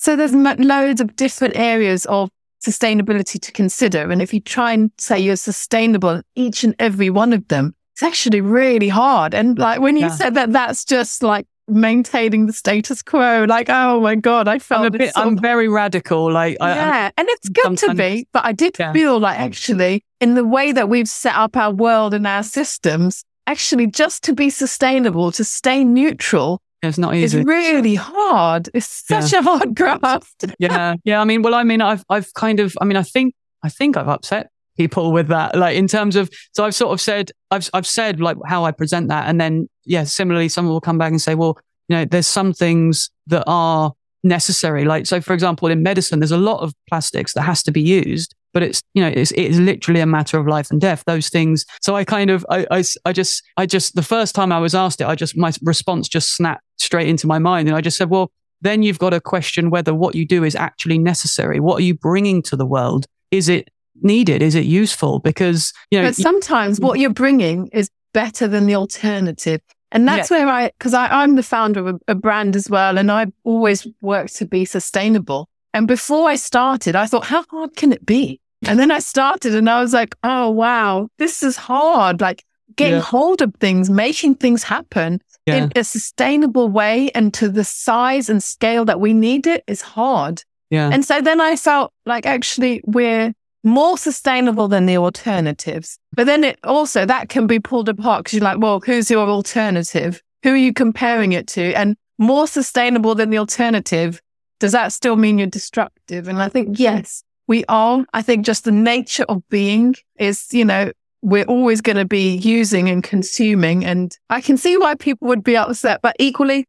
[0.00, 2.30] So there's loads of different areas of
[2.66, 4.10] sustainability to consider.
[4.10, 7.74] And if you try and say you're sustainable in each and every one of them,
[7.92, 9.34] it's actually really hard.
[9.34, 10.08] And like when you yeah.
[10.08, 13.44] said that, that's just like maintaining the status quo.
[13.46, 16.32] Like, oh my God, I felt I'm, bit, I'm very radical.
[16.32, 18.94] Like, yeah, I, and it's good to be, but I did yeah.
[18.94, 23.22] feel like actually in the way that we've set up our world and our systems,
[23.46, 27.40] actually just to be sustainable, to stay neutral, it's not easy.
[27.40, 28.70] It's really hard.
[28.72, 29.40] It's such yeah.
[29.40, 30.44] a hard graft.
[30.58, 30.94] yeah.
[31.04, 31.20] Yeah.
[31.20, 33.96] I mean, well, I mean, I've, I've kind of, I mean, I think, I think
[33.96, 35.56] I've upset people with that.
[35.56, 38.70] Like in terms of, so I've sort of said, I've, I've said like how I
[38.70, 39.28] present that.
[39.28, 42.52] And then, yeah, similarly, someone will come back and say, well, you know, there's some
[42.54, 44.84] things that are necessary.
[44.84, 47.82] Like, so for example, in medicine, there's a lot of plastics that has to be
[47.82, 48.34] used.
[48.52, 51.64] But it's, you know, it's, it's literally a matter of life and death, those things.
[51.80, 54.74] So I kind of, I, I, I just, I just, the first time I was
[54.74, 57.68] asked it, I just, my response just snapped straight into my mind.
[57.68, 60.54] And I just said, well, then you've got to question whether what you do is
[60.54, 61.60] actually necessary.
[61.60, 63.06] What are you bringing to the world?
[63.30, 63.68] Is it
[64.02, 64.42] needed?
[64.42, 65.18] Is it useful?
[65.18, 69.60] Because, you know, but sometimes what you're bringing is better than the alternative.
[69.92, 70.44] And that's yeah.
[70.44, 73.86] where I, because I'm the founder of a, a brand as well, and I've always
[74.00, 75.48] worked to be sustainable.
[75.72, 78.39] And before I started, I thought, how hard can it be?
[78.66, 82.20] And then I started and I was like, oh, wow, this is hard.
[82.20, 82.44] Like
[82.76, 83.02] getting yeah.
[83.02, 85.56] hold of things, making things happen yeah.
[85.56, 89.80] in a sustainable way and to the size and scale that we need it is
[89.80, 90.44] hard.
[90.70, 90.90] Yeah.
[90.92, 93.32] And so then I felt like actually we're
[93.64, 95.98] more sustainable than the alternatives.
[96.14, 99.28] But then it also, that can be pulled apart because you're like, well, who's your
[99.28, 100.22] alternative?
[100.42, 101.72] Who are you comparing it to?
[101.74, 104.20] And more sustainable than the alternative
[104.60, 106.28] does that still mean you're destructive?
[106.28, 108.06] And I think, yes, we are.
[108.14, 112.36] I think just the nature of being is, you know, we're always going to be
[112.36, 113.84] using and consuming.
[113.84, 116.68] And I can see why people would be upset, but equally,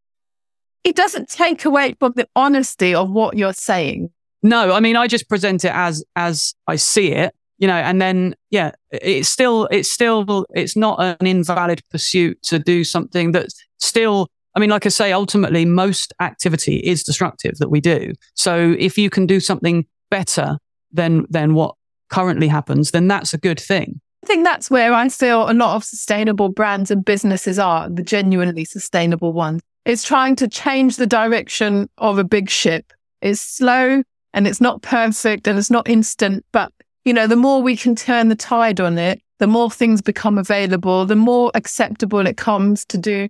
[0.83, 4.09] it doesn't take away from the honesty of what you're saying.
[4.41, 8.01] No, I mean, I just present it as, as I see it, you know, and
[8.01, 13.63] then, yeah, it's still, it's still, it's not an invalid pursuit to do something that's
[13.77, 18.11] still I mean, like I say, ultimately, most activity is destructive that we do.
[18.33, 20.57] So if you can do something better
[20.93, 21.75] than, than what
[22.09, 24.01] currently happens, then that's a good thing.
[24.23, 28.03] I think that's where I feel a lot of sustainable brands and businesses are, the
[28.03, 29.61] genuinely sustainable ones.
[29.85, 32.93] It's trying to change the direction of a big ship.
[33.21, 36.71] It's slow and it's not perfect and it's not instant, but
[37.03, 40.37] you know, the more we can turn the tide on it, the more things become
[40.37, 43.27] available, the more acceptable it comes to do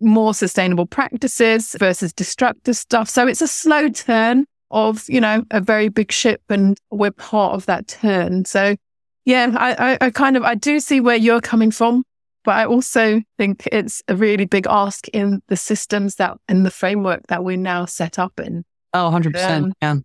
[0.00, 3.08] more sustainable practices versus destructive stuff.
[3.08, 7.54] So it's a slow turn of, you know, a very big ship and we're part
[7.54, 8.44] of that turn.
[8.44, 8.76] So
[9.24, 12.04] yeah, I, I, I kind of, I do see where you're coming from,
[12.44, 16.70] but I also think it's a really big ask in the systems that, in the
[16.70, 18.64] framework that we're now set up in.
[18.92, 19.50] Oh, 100%.
[19.50, 19.96] Um, yeah.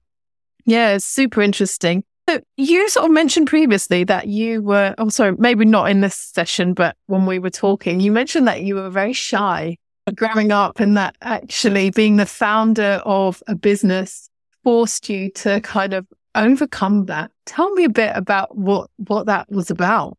[0.65, 2.03] Yeah, it's super interesting.
[2.29, 6.15] So you sort of mentioned previously that you were, oh, sorry, maybe not in this
[6.15, 9.77] session, but when we were talking, you mentioned that you were very shy
[10.15, 14.28] growing up and that actually being the founder of a business
[14.69, 16.05] forced you to kind of
[16.35, 17.31] overcome that.
[17.47, 20.15] Tell me a bit about what, what that was about.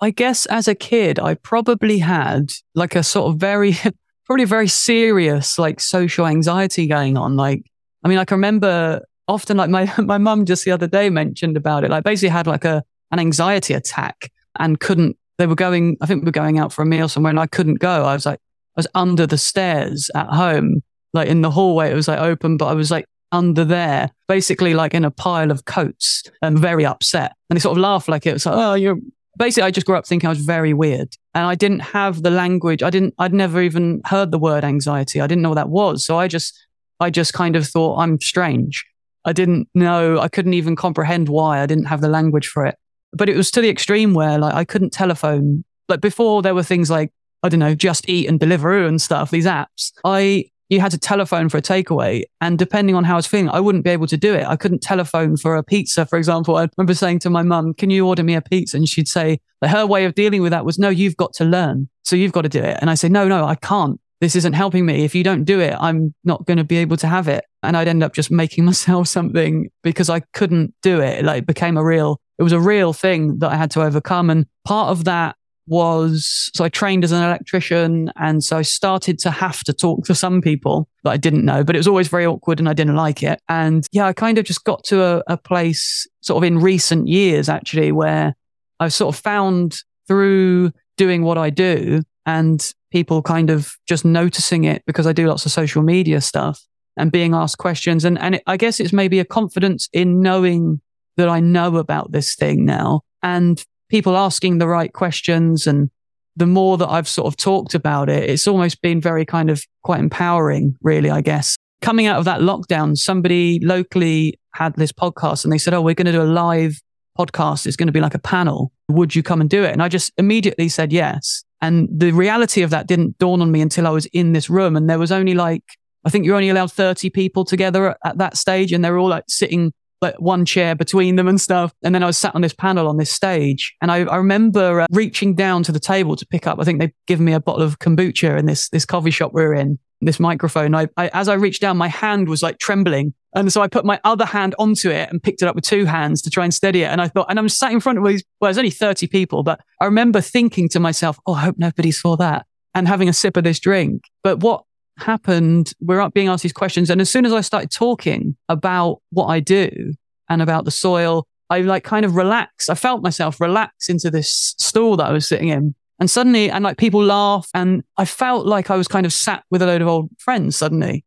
[0.00, 3.76] I guess as a kid, I probably had like a sort of very,
[4.26, 7.36] probably very serious like social anxiety going on.
[7.36, 7.62] Like,
[8.02, 11.56] I mean, I can remember often like my, my mum just the other day mentioned
[11.56, 11.90] about it.
[11.92, 16.22] Like basically had like a, an anxiety attack and couldn't, they were going, I think
[16.22, 18.04] we were going out for a meal somewhere and I couldn't go.
[18.04, 18.40] I was like,
[18.76, 20.80] I was under the stairs at home,
[21.12, 21.92] like in the hallway.
[21.92, 25.50] It was like open, but I was like under there, basically like in a pile
[25.50, 27.34] of coats and very upset.
[27.50, 28.98] And they sort of laughed like it was like, oh, you're
[29.38, 32.30] basically, I just grew up thinking I was very weird and I didn't have the
[32.30, 32.82] language.
[32.82, 35.20] I didn't, I'd never even heard the word anxiety.
[35.20, 36.04] I didn't know what that was.
[36.04, 36.66] So I just,
[37.00, 38.84] I just kind of thought I'm strange.
[39.24, 42.76] I didn't know, I couldn't even comprehend why I didn't have the language for it.
[43.12, 45.64] But it was to the extreme where like I couldn't telephone.
[45.88, 49.30] Like before there were things like I don't know, just eat and Deliveroo and stuff,
[49.30, 52.22] these apps, I, you had to telephone for a takeaway.
[52.40, 54.46] And depending on how I was feeling, I wouldn't be able to do it.
[54.46, 56.56] I couldn't telephone for a pizza, for example.
[56.56, 58.78] I remember saying to my mum, can you order me a pizza?
[58.78, 61.88] And she'd say, her way of dealing with that was, no, you've got to learn.
[62.04, 62.78] So you've got to do it.
[62.80, 64.00] And I say, no, no, I can't.
[64.22, 65.04] This isn't helping me.
[65.04, 67.44] If you don't do it, I'm not going to be able to have it.
[67.62, 71.24] And I'd end up just making myself something because I couldn't do it.
[71.24, 74.30] Like it became a real, it was a real thing that I had to overcome.
[74.30, 75.36] And part of that
[75.72, 78.12] was so I trained as an electrician.
[78.16, 81.64] And so I started to have to talk to some people that I didn't know,
[81.64, 83.40] but it was always very awkward and I didn't like it.
[83.48, 87.08] And yeah, I kind of just got to a, a place sort of in recent
[87.08, 88.34] years, actually, where
[88.78, 94.64] I've sort of found through doing what I do and people kind of just noticing
[94.64, 96.62] it because I do lots of social media stuff
[96.98, 98.04] and being asked questions.
[98.04, 100.82] And, and it, I guess it's maybe a confidence in knowing
[101.16, 105.90] that I know about this thing now and people asking the right questions and
[106.34, 109.62] the more that I've sort of talked about it, it's almost been very kind of
[109.82, 111.56] quite empowering, really, I guess.
[111.82, 115.94] Coming out of that lockdown, somebody locally had this podcast and they said, Oh, we're
[115.94, 116.80] going to do a live
[117.18, 117.66] podcast.
[117.66, 118.72] It's going to be like a panel.
[118.88, 119.72] Would you come and do it?
[119.72, 121.44] And I just immediately said yes.
[121.60, 124.74] And the reality of that didn't dawn on me until I was in this room.
[124.74, 125.64] And there was only like,
[126.06, 128.72] I think you're only allowed 30 people together at, at that stage.
[128.72, 131.72] And they were all like sitting like one chair between them and stuff.
[131.82, 133.74] And then I was sat on this panel on this stage.
[133.80, 136.80] And I, I remember uh, reaching down to the table to pick up, I think
[136.80, 139.78] they'd given me a bottle of kombucha in this, this coffee shop we were in,
[140.00, 140.74] this microphone.
[140.74, 143.14] I, I, as I reached down, my hand was like trembling.
[143.34, 145.86] And so I put my other hand onto it and picked it up with two
[145.86, 146.88] hands to try and steady it.
[146.88, 149.42] And I thought, and I'm sat in front of these, well, there's only 30 people,
[149.42, 152.44] but I remember thinking to myself, oh, I hope nobody saw that
[152.74, 154.02] and having a sip of this drink.
[154.22, 154.64] But what
[154.98, 156.90] happened, we're being asked these questions.
[156.90, 159.94] And as soon as I started talking about what I do
[160.28, 162.70] and about the soil, I like kind of relaxed.
[162.70, 165.74] I felt myself relax into this stool that I was sitting in.
[166.00, 169.44] And suddenly, and like people laugh and I felt like I was kind of sat
[169.50, 171.04] with a load of old friends suddenly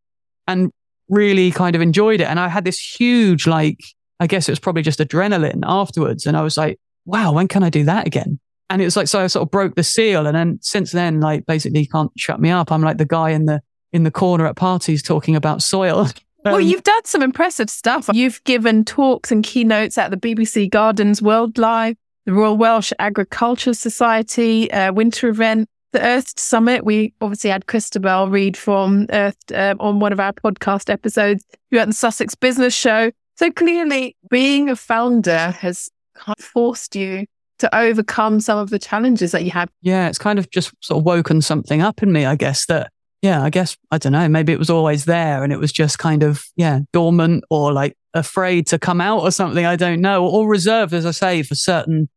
[0.47, 0.71] and
[1.09, 2.25] really kind of enjoyed it.
[2.25, 3.79] And I had this huge, like,
[4.19, 6.25] I guess it was probably just adrenaline afterwards.
[6.25, 8.39] And I was like, wow, when can I do that again?
[8.69, 10.25] And it was like, so I sort of broke the seal.
[10.27, 12.71] And then since then, like basically you can't shut me up.
[12.71, 13.61] I'm like the guy in the,
[13.95, 16.09] in the corner at parties talking about soil.
[16.43, 18.09] well, um, you've done some impressive stuff.
[18.11, 23.73] You've given talks and keynotes at the BBC Gardeners' World Live, the Royal Welsh Agriculture
[23.73, 26.83] Society uh, winter event, the Earth Summit.
[26.83, 31.45] We obviously had Christabel Reid from Earth uh, on one of our podcast episodes.
[31.71, 33.11] You at the Sussex Business Show.
[33.37, 37.27] So clearly, being a founder has kind of forced you
[37.59, 39.69] to overcome some of the challenges that you have.
[39.81, 42.91] Yeah, it's kind of just sort of woken something up in me, I guess, that,
[43.25, 45.97] yeah, I guess, I don't know, maybe it was always there and it was just
[45.97, 49.65] kind of, yeah, dormant or like afraid to come out or something.
[49.65, 52.07] I don't know, or reserved, as I say, for certain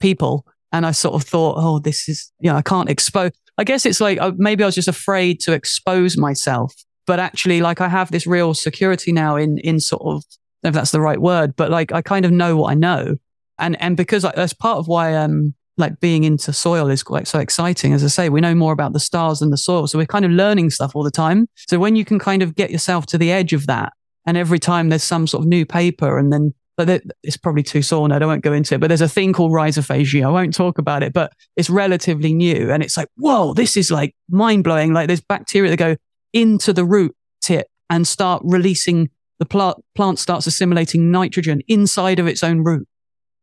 [0.00, 0.46] people.
[0.72, 3.32] And I sort of thought, oh, this is, you know, I can't expose.
[3.58, 6.74] I guess it's like uh, maybe I was just afraid to expose myself,
[7.06, 10.24] but actually, like I have this real security now in, in sort of,
[10.62, 13.16] if that's the right word, but like I kind of know what I know
[13.58, 17.28] and and because like, that's part of why um like being into soil is quite
[17.28, 17.92] so exciting.
[17.92, 20.24] As I say, we know more about the stars than the soil, so we're kind
[20.24, 21.48] of learning stuff all the time.
[21.68, 23.92] So when you can kind of get yourself to the edge of that,
[24.26, 27.80] and every time there's some sort of new paper, and then but it's probably too
[27.80, 30.26] sore I won't go into it, but there's a thing called rhizophagia.
[30.26, 32.70] I won't talk about it, but it's relatively new.
[32.70, 34.92] And it's like, whoa, this is like mind blowing.
[34.92, 35.96] Like there's bacteria that go
[36.34, 39.08] into the root tip and start releasing
[39.38, 42.86] the plant, plant starts assimilating nitrogen inside of its own root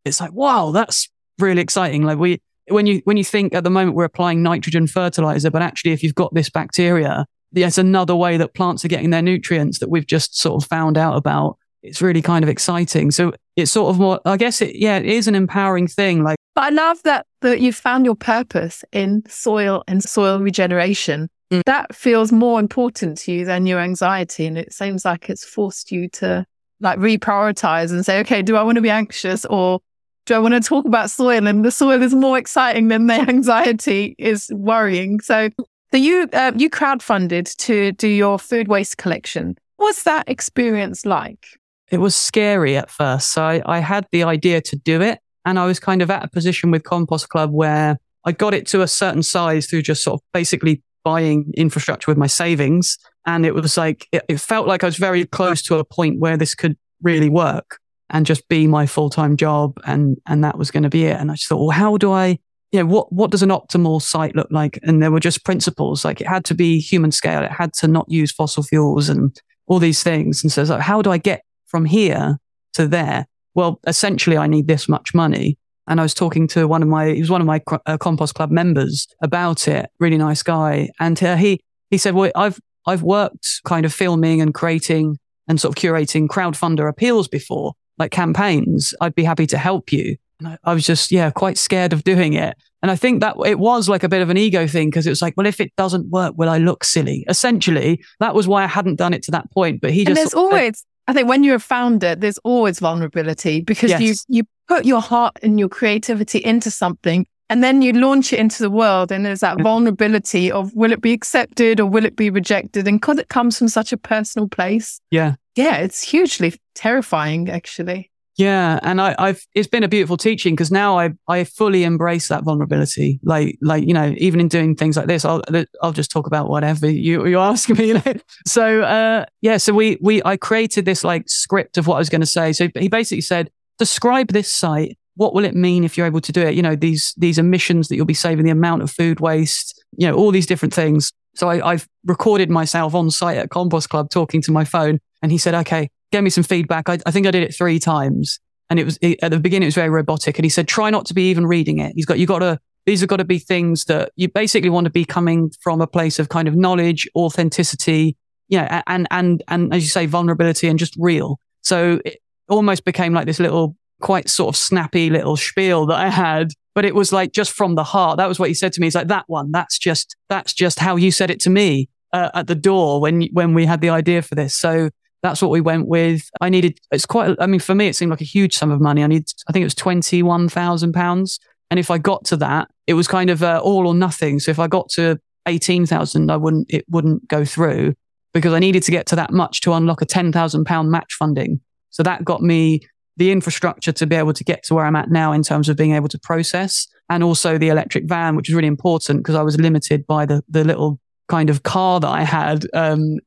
[0.05, 1.09] it's like, wow, that's
[1.39, 2.03] really exciting.
[2.03, 5.61] Like we, when you, when you think at the moment we're applying nitrogen fertilizer, but
[5.61, 9.79] actually if you've got this bacteria, there's another way that plants are getting their nutrients
[9.79, 11.57] that we've just sort of found out about.
[11.84, 13.11] It's really kind of exciting.
[13.11, 16.23] So it's sort of more, I guess it, yeah, it is an empowering thing.
[16.23, 21.29] Like, but I love that, that you found your purpose in soil and soil regeneration.
[21.51, 21.61] Mm.
[21.65, 24.45] That feels more important to you than your anxiety.
[24.45, 26.45] And it seems like it's forced you to
[26.79, 29.79] like reprioritize and say, okay, do I want to be anxious or
[30.26, 31.47] do I want to talk about soil?
[31.47, 35.19] And the soil is more exciting than the anxiety is worrying.
[35.19, 35.49] So,
[35.91, 39.57] so you uh, you crowdfunded to do your food waste collection.
[39.78, 41.45] What's that experience like?
[41.91, 43.34] It was scary at first.
[43.34, 46.24] So I, I had the idea to do it, and I was kind of at
[46.24, 50.03] a position with Compost Club where I got it to a certain size through just
[50.03, 52.97] sort of basically buying infrastructure with my savings.
[53.26, 56.19] And it was like, it, it felt like I was very close to a point
[56.19, 59.79] where this could really work and just be my full time job.
[59.85, 61.17] And, and that was going to be it.
[61.17, 62.37] And I just thought, well, how do I,
[62.71, 64.79] you know, what, what does an optimal site look like?
[64.83, 67.43] And there were just principles like it had to be human scale.
[67.43, 69.35] It had to not use fossil fuels and
[69.67, 70.43] all these things.
[70.43, 72.37] And so like, how do I get from here
[72.73, 73.25] to there?
[73.55, 75.57] Well, essentially I need this much money.
[75.87, 78.35] And I was talking to one of my, he was one of my uh, compost
[78.35, 79.89] club members about it.
[79.99, 80.89] Really nice guy.
[80.99, 85.59] And uh, he, he said, well, I've, I've worked kind of filming and creating and
[85.59, 90.17] sort of curating crowdfunder appeals before like campaigns, I'd be happy to help you.
[90.39, 92.57] And I, I was just, yeah, quite scared of doing it.
[92.81, 95.09] And I think that it was like a bit of an ego thing because it
[95.09, 97.23] was like, well, if it doesn't work, will I look silly?
[97.29, 99.79] Essentially, that was why I hadn't done it to that point.
[99.79, 100.19] But he and just.
[100.19, 104.01] There's always, I think when you're a founder, there's always vulnerability because yes.
[104.01, 108.39] you, you put your heart and your creativity into something and then you launch it
[108.39, 109.63] into the world and there's that mm.
[109.63, 112.87] vulnerability of will it be accepted or will it be rejected?
[112.87, 114.99] And because it comes from such a personal place.
[115.11, 115.35] Yeah.
[115.55, 118.09] Yeah, it's hugely terrifying actually.
[118.35, 122.29] Yeah, and I, have it's been a beautiful teaching because now I I fully embrace
[122.29, 123.19] that vulnerability.
[123.21, 125.43] Like like you know, even in doing things like this, I'll
[125.83, 127.83] I'll just talk about whatever you you ask me.
[127.93, 128.13] You know,
[128.47, 132.09] so uh, yeah, so we we I created this like script of what I was
[132.09, 132.53] going to say.
[132.53, 136.31] So he basically said, describe this site what will it mean if you're able to
[136.31, 136.55] do it?
[136.55, 140.07] You know, these, these emissions that you'll be saving, the amount of food waste, you
[140.07, 141.11] know, all these different things.
[141.36, 145.31] So I, have recorded myself on site at Compost Club talking to my phone and
[145.31, 146.89] he said, okay, get me some feedback.
[146.89, 149.67] I, I think I did it three times and it was at the beginning, it
[149.67, 150.38] was very robotic.
[150.38, 151.93] And he said, try not to be even reading it.
[151.95, 154.86] He's got, you got to, these have got to be things that you basically want
[154.86, 158.17] to be coming from a place of kind of knowledge, authenticity,
[158.49, 161.39] you know, and, and, and as you say, vulnerability and just real.
[161.61, 162.19] So it
[162.49, 166.49] almost became like this little, quite sort of snappy little spiel that I had.
[166.76, 168.17] But it was like just from the heart.
[168.17, 168.88] That was what he said to me.
[168.88, 172.30] He's like, that one, that's just, that's just how you said it to me uh,
[172.34, 174.57] at the door when, when we had the idea for this.
[174.57, 174.89] So
[175.21, 176.30] that's what we went with.
[176.41, 178.82] I needed, it's quite, I mean, for me, it seemed like a huge sum of
[178.82, 179.03] money.
[179.03, 181.39] I need, I think it was 21,000 pounds.
[181.71, 184.39] And if I got to that, it was kind of uh, all or nothing.
[184.39, 187.93] So if I got to 18,000, I wouldn't, it wouldn't go through
[188.34, 191.61] because I needed to get to that much to unlock a 10,000 pound match funding.
[191.91, 192.82] So that got me
[193.18, 195.78] the infrastructure to be able to get to where I'm at now in terms of
[195.78, 199.43] being able to process and also the electric van, which is really important because I
[199.43, 202.66] was limited by the, the little kind of car that I had.
[202.74, 203.20] Um,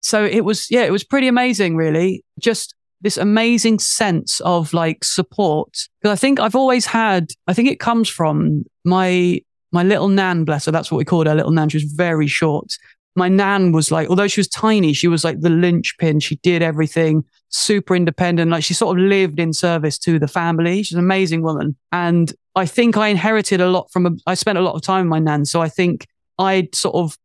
[0.00, 2.24] so it was, yeah, it was pretty amazing, really.
[2.38, 5.88] Just this amazing sense of like support.
[6.00, 9.40] Because I think I've always had, I think it comes from my,
[9.72, 10.72] my little nan, bless her.
[10.72, 11.68] That's what we called her little nan.
[11.68, 12.72] She was very short.
[13.16, 16.20] My nan was like, although she was tiny, she was like the linchpin.
[16.20, 18.50] She did everything super independent.
[18.50, 20.82] Like she sort of lived in service to the family.
[20.82, 21.76] She's an amazing woman.
[21.90, 25.06] And I think I inherited a lot from, a, I spent a lot of time
[25.06, 25.44] with my nan.
[25.44, 26.06] So I think
[26.38, 27.18] I sort of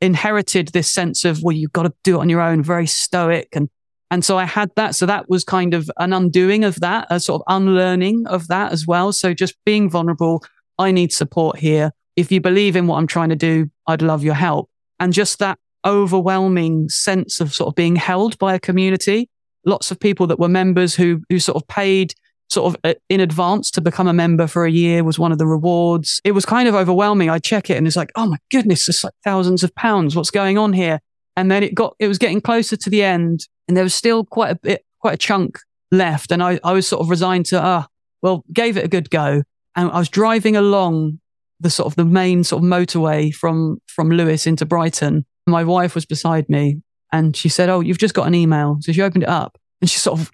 [0.00, 3.48] inherited this sense of, well, you've got to do it on your own, very stoic.
[3.52, 3.68] And,
[4.10, 4.94] and so I had that.
[4.94, 8.72] So that was kind of an undoing of that, a sort of unlearning of that
[8.72, 9.12] as well.
[9.12, 10.44] So just being vulnerable.
[10.78, 11.92] I need support here.
[12.16, 14.68] If you believe in what I'm trying to do, I'd love your help.
[15.02, 19.28] And just that overwhelming sense of sort of being held by a community.
[19.64, 22.14] Lots of people that were members who, who sort of paid
[22.48, 25.38] sort of uh, in advance to become a member for a year was one of
[25.38, 26.20] the rewards.
[26.22, 27.30] It was kind of overwhelming.
[27.30, 30.14] I check it and it's like, oh my goodness, it's like thousands of pounds.
[30.14, 31.00] What's going on here?
[31.34, 34.24] And then it got, it was getting closer to the end and there was still
[34.24, 35.58] quite a bit, quite a chunk
[35.90, 36.30] left.
[36.30, 37.88] And I, I was sort of resigned to, ah,
[38.22, 39.42] well, gave it a good go.
[39.74, 41.18] And I was driving along
[41.62, 45.24] the sort of the main sort of motorway from, from Lewes into Brighton.
[45.46, 46.82] My wife was beside me
[47.12, 48.78] and she said, Oh, you've just got an email.
[48.80, 50.30] So she opened it up and she sort of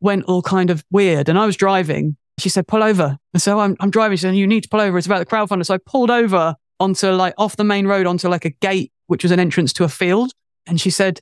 [0.00, 1.28] went all kind of weird.
[1.28, 2.16] And I was driving.
[2.38, 3.18] She said, pull over.
[3.34, 4.16] And so oh, I'm, I'm driving.
[4.16, 4.96] She said, you need to pull over.
[4.96, 5.66] It's about the crowdfunder.
[5.66, 9.22] So I pulled over onto like off the main road onto like a gate, which
[9.22, 10.32] was an entrance to a field.
[10.66, 11.20] And she said,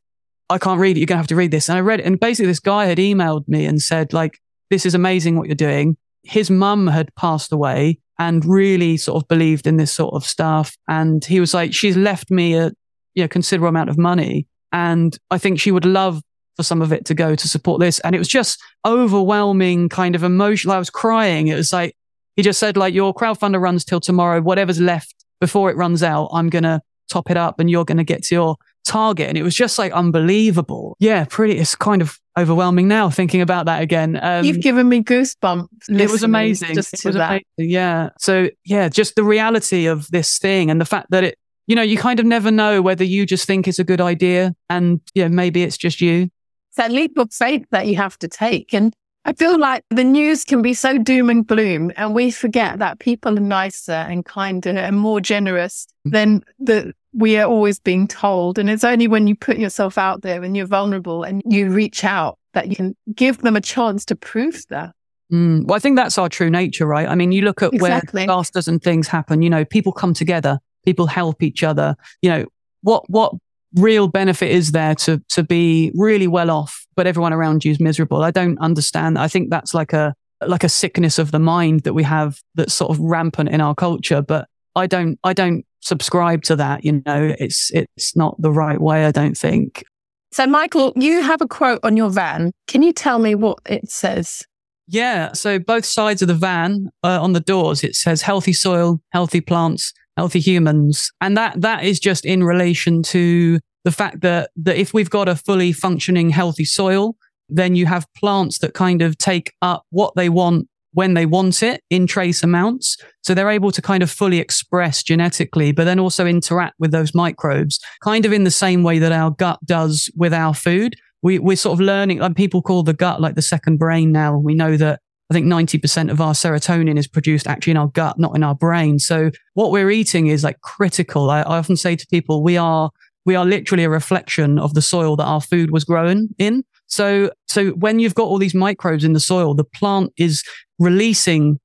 [0.48, 1.00] I can't read it.
[1.00, 1.68] You're going to have to read this.
[1.68, 2.06] And I read it.
[2.06, 4.38] And basically this guy had emailed me and said, like,
[4.70, 5.96] this is amazing what you're doing.
[6.22, 10.76] His mum had passed away and really sort of believed in this sort of stuff.
[10.88, 12.72] And he was like, she's left me a
[13.14, 14.46] you know, considerable amount of money.
[14.72, 16.22] And I think she would love
[16.56, 18.00] for some of it to go to support this.
[18.00, 20.74] And it was just overwhelming kind of emotional.
[20.74, 21.48] I was crying.
[21.48, 21.96] It was like,
[22.36, 24.40] he just said like, your crowdfunder runs till tomorrow.
[24.40, 27.98] Whatever's left before it runs out, I'm going to top it up and you're going
[27.98, 29.28] to get to your target.
[29.28, 30.96] And it was just like unbelievable.
[31.00, 34.18] Yeah, pretty, it's kind of overwhelming now thinking about that again.
[34.22, 35.68] Um, You've given me goosebumps.
[35.88, 36.74] It was amazing.
[36.74, 37.30] Just was that.
[37.30, 37.70] amazing.
[37.70, 38.10] Yeah.
[38.18, 41.82] So yeah, just the reality of this thing and the fact that it, you know,
[41.82, 45.28] you kind of never know whether you just think it's a good idea and yeah,
[45.28, 46.30] maybe it's just you
[46.78, 48.72] that leap of faith that you have to take.
[48.72, 48.94] And
[49.26, 52.98] I feel like the news can be so doom and gloom, and we forget that
[52.98, 56.12] people are nicer and kinder and more generous mm.
[56.12, 58.58] than the we are always being told.
[58.58, 62.04] And it's only when you put yourself out there and you're vulnerable and you reach
[62.04, 64.94] out that you can give them a chance to prove that.
[65.32, 65.66] Mm.
[65.66, 67.08] Well, I think that's our true nature, right?
[67.08, 68.20] I mean, you look at exactly.
[68.20, 71.96] where disasters and things happen, you know, people come together, people help each other.
[72.22, 72.46] You know,
[72.82, 73.34] what, what
[73.74, 77.80] real benefit is there to to be really well off, but everyone around you is
[77.80, 78.22] miserable?
[78.22, 79.18] I don't understand.
[79.18, 80.14] I think that's like a
[80.46, 83.74] like a sickness of the mind that we have that's sort of rampant in our
[83.74, 84.22] culture.
[84.22, 86.84] But I don't I don't subscribe to that.
[86.84, 89.06] You know, it's it's not the right way.
[89.06, 89.84] I don't think.
[90.32, 92.52] So, Michael, you have a quote on your van.
[92.66, 94.42] Can you tell me what it says?
[94.88, 95.32] Yeah.
[95.32, 99.40] So both sides of the van uh, on the doors, it says healthy soil, healthy
[99.40, 101.10] plants, healthy humans.
[101.20, 105.28] And that, that is just in relation to the fact that, that if we've got
[105.28, 107.16] a fully functioning healthy soil,
[107.50, 110.68] then you have plants that kind of take up what they want
[110.98, 112.96] when they want it in trace amounts.
[113.22, 117.14] So they're able to kind of fully express genetically, but then also interact with those
[117.14, 120.96] microbes, kind of in the same way that our gut does with our food.
[121.22, 124.36] We, we're sort of learning, like people call the gut like the second brain now.
[124.38, 124.98] We know that
[125.30, 128.56] I think 90% of our serotonin is produced actually in our gut, not in our
[128.56, 128.98] brain.
[128.98, 131.30] So what we're eating is like critical.
[131.30, 132.90] I, I often say to people, we are,
[133.24, 136.64] we are literally a reflection of the soil that our food was grown in.
[136.88, 140.42] So, so when you've got all these microbes in the soil, the plant is
[140.78, 141.58] releasing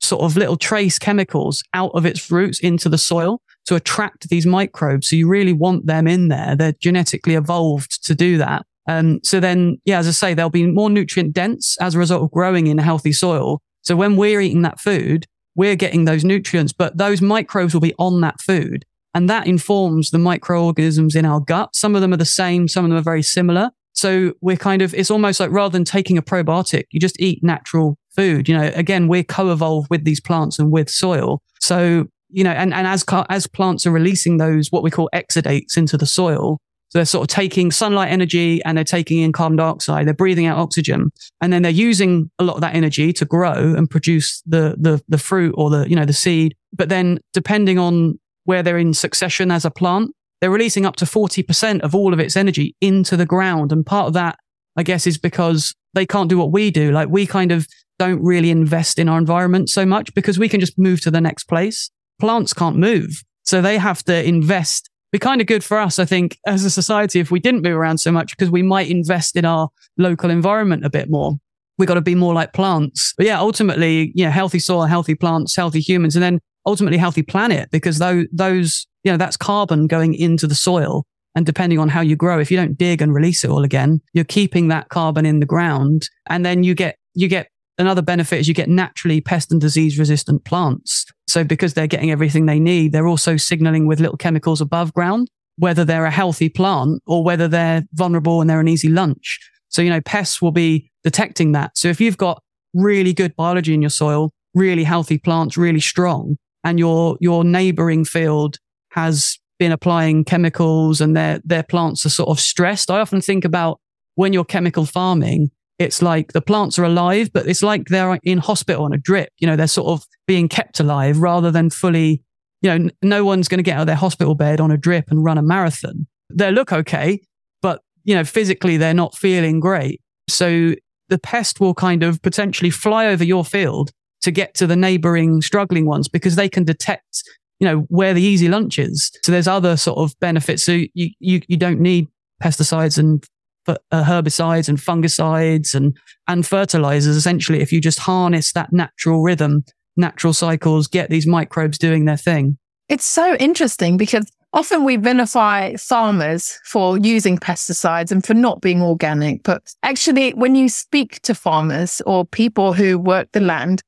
[0.00, 4.46] sort of little trace chemicals out of its roots into the soil to attract these
[4.46, 5.08] microbes.
[5.08, 6.56] So you really want them in there.
[6.56, 8.64] They're genetically evolved to do that.
[8.88, 12.22] Um, so then, yeah, as I say, they'll be more nutrient dense as a result
[12.22, 13.60] of growing in a healthy soil.
[13.82, 17.94] So when we're eating that food, we're getting those nutrients, but those microbes will be
[17.98, 18.84] on that food.
[19.14, 21.76] And that informs the microorganisms in our gut.
[21.76, 22.68] Some of them are the same.
[22.68, 23.70] Some of them are very similar.
[23.92, 27.42] So we're kind of, it's almost like rather than taking a probiotic, you just eat
[27.42, 28.48] natural food.
[28.48, 31.42] You know, again, we're co-evolved with these plants and with soil.
[31.60, 35.76] So, you know, and, and as, as plants are releasing those, what we call exudates
[35.76, 36.58] into the soil,
[36.90, 40.08] so they're sort of taking sunlight energy and they're taking in carbon dioxide.
[40.08, 43.52] They're breathing out oxygen and then they're using a lot of that energy to grow
[43.52, 46.56] and produce the, the, the fruit or the, you know, the seed.
[46.72, 51.04] But then depending on where they're in succession as a plant, they're releasing up to
[51.04, 53.70] 40% of all of its energy into the ground.
[53.70, 54.38] And part of that,
[54.76, 56.90] I guess, is because they can't do what we do.
[56.90, 57.68] Like we kind of
[58.00, 61.20] don't really invest in our environment so much because we can just move to the
[61.20, 61.90] next place.
[62.18, 63.22] Plants can't move.
[63.44, 66.70] So they have to invest be kind of good for us, I think, as a
[66.70, 70.30] society if we didn't move around so much because we might invest in our local
[70.30, 71.34] environment a bit more.
[71.78, 73.14] We got to be more like plants.
[73.16, 77.22] But yeah, ultimately, you know, healthy soil, healthy plants, healthy humans, and then ultimately healthy
[77.22, 81.04] planet because those, those, you know, that's carbon going into the soil.
[81.34, 84.00] And depending on how you grow, if you don't dig and release it all again,
[84.12, 86.08] you're keeping that carbon in the ground.
[86.28, 87.48] And then you get, you get
[87.80, 91.06] another benefit is you get naturally pest and disease resistant plants.
[91.26, 95.28] So because they're getting everything they need, they're also signaling with little chemicals above ground,
[95.56, 99.38] whether they're a healthy plant or whether they're vulnerable and they're an easy lunch.
[99.68, 101.76] So, you know, pests will be detecting that.
[101.76, 102.42] So if you've got
[102.74, 108.04] really good biology in your soil, really healthy plants, really strong, and your, your neighboring
[108.04, 108.58] field
[108.90, 112.90] has been applying chemicals and their, their plants are sort of stressed.
[112.90, 113.80] I often think about
[114.16, 115.50] when you're chemical farming,
[115.80, 119.30] it's like the plants are alive, but it's like they're in hospital on a drip.
[119.38, 122.22] You know, they're sort of being kept alive rather than fully,
[122.60, 125.10] you know, no one's going to get out of their hospital bed on a drip
[125.10, 126.06] and run a marathon.
[126.28, 127.22] They look okay,
[127.62, 130.02] but, you know, physically they're not feeling great.
[130.28, 130.74] So
[131.08, 135.40] the pest will kind of potentially fly over your field to get to the neighboring
[135.40, 137.24] struggling ones because they can detect,
[137.58, 139.10] you know, where the easy lunch is.
[139.24, 140.62] So there's other sort of benefits.
[140.62, 142.08] So you, you, you don't need
[142.42, 143.24] pesticides and
[143.68, 145.96] Uh, herbicides and fungicides and,
[146.26, 147.14] and fertilizers.
[147.14, 149.64] Essentially, if you just harness that natural rhythm,
[149.96, 152.58] natural cycles, get these microbes doing their thing.
[152.88, 158.82] It's so interesting because often we vilify farmers for using pesticides and for not being
[158.82, 159.44] organic.
[159.44, 163.82] But actually, when you speak to farmers or people who work the land,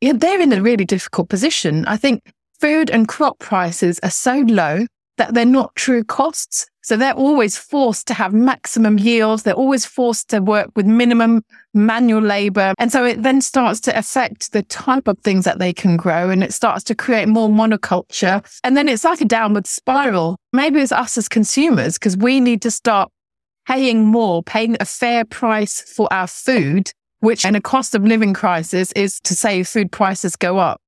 [0.00, 1.84] yeah, they're in a really difficult position.
[1.86, 2.22] I think
[2.60, 4.86] food and crop prices are so low
[5.16, 6.66] that they're not true costs.
[6.82, 9.42] So they're always forced to have maximum yields.
[9.42, 11.42] They're always forced to work with minimum
[11.72, 12.74] manual labor.
[12.78, 16.28] And so it then starts to affect the type of things that they can grow
[16.28, 18.44] and it starts to create more monoculture.
[18.64, 20.36] And then it's like a downward spiral.
[20.52, 23.10] Maybe it's us as consumers because we need to start
[23.66, 28.34] paying more, paying a fair price for our food, which in a cost of living
[28.34, 30.82] crisis is to say food prices go up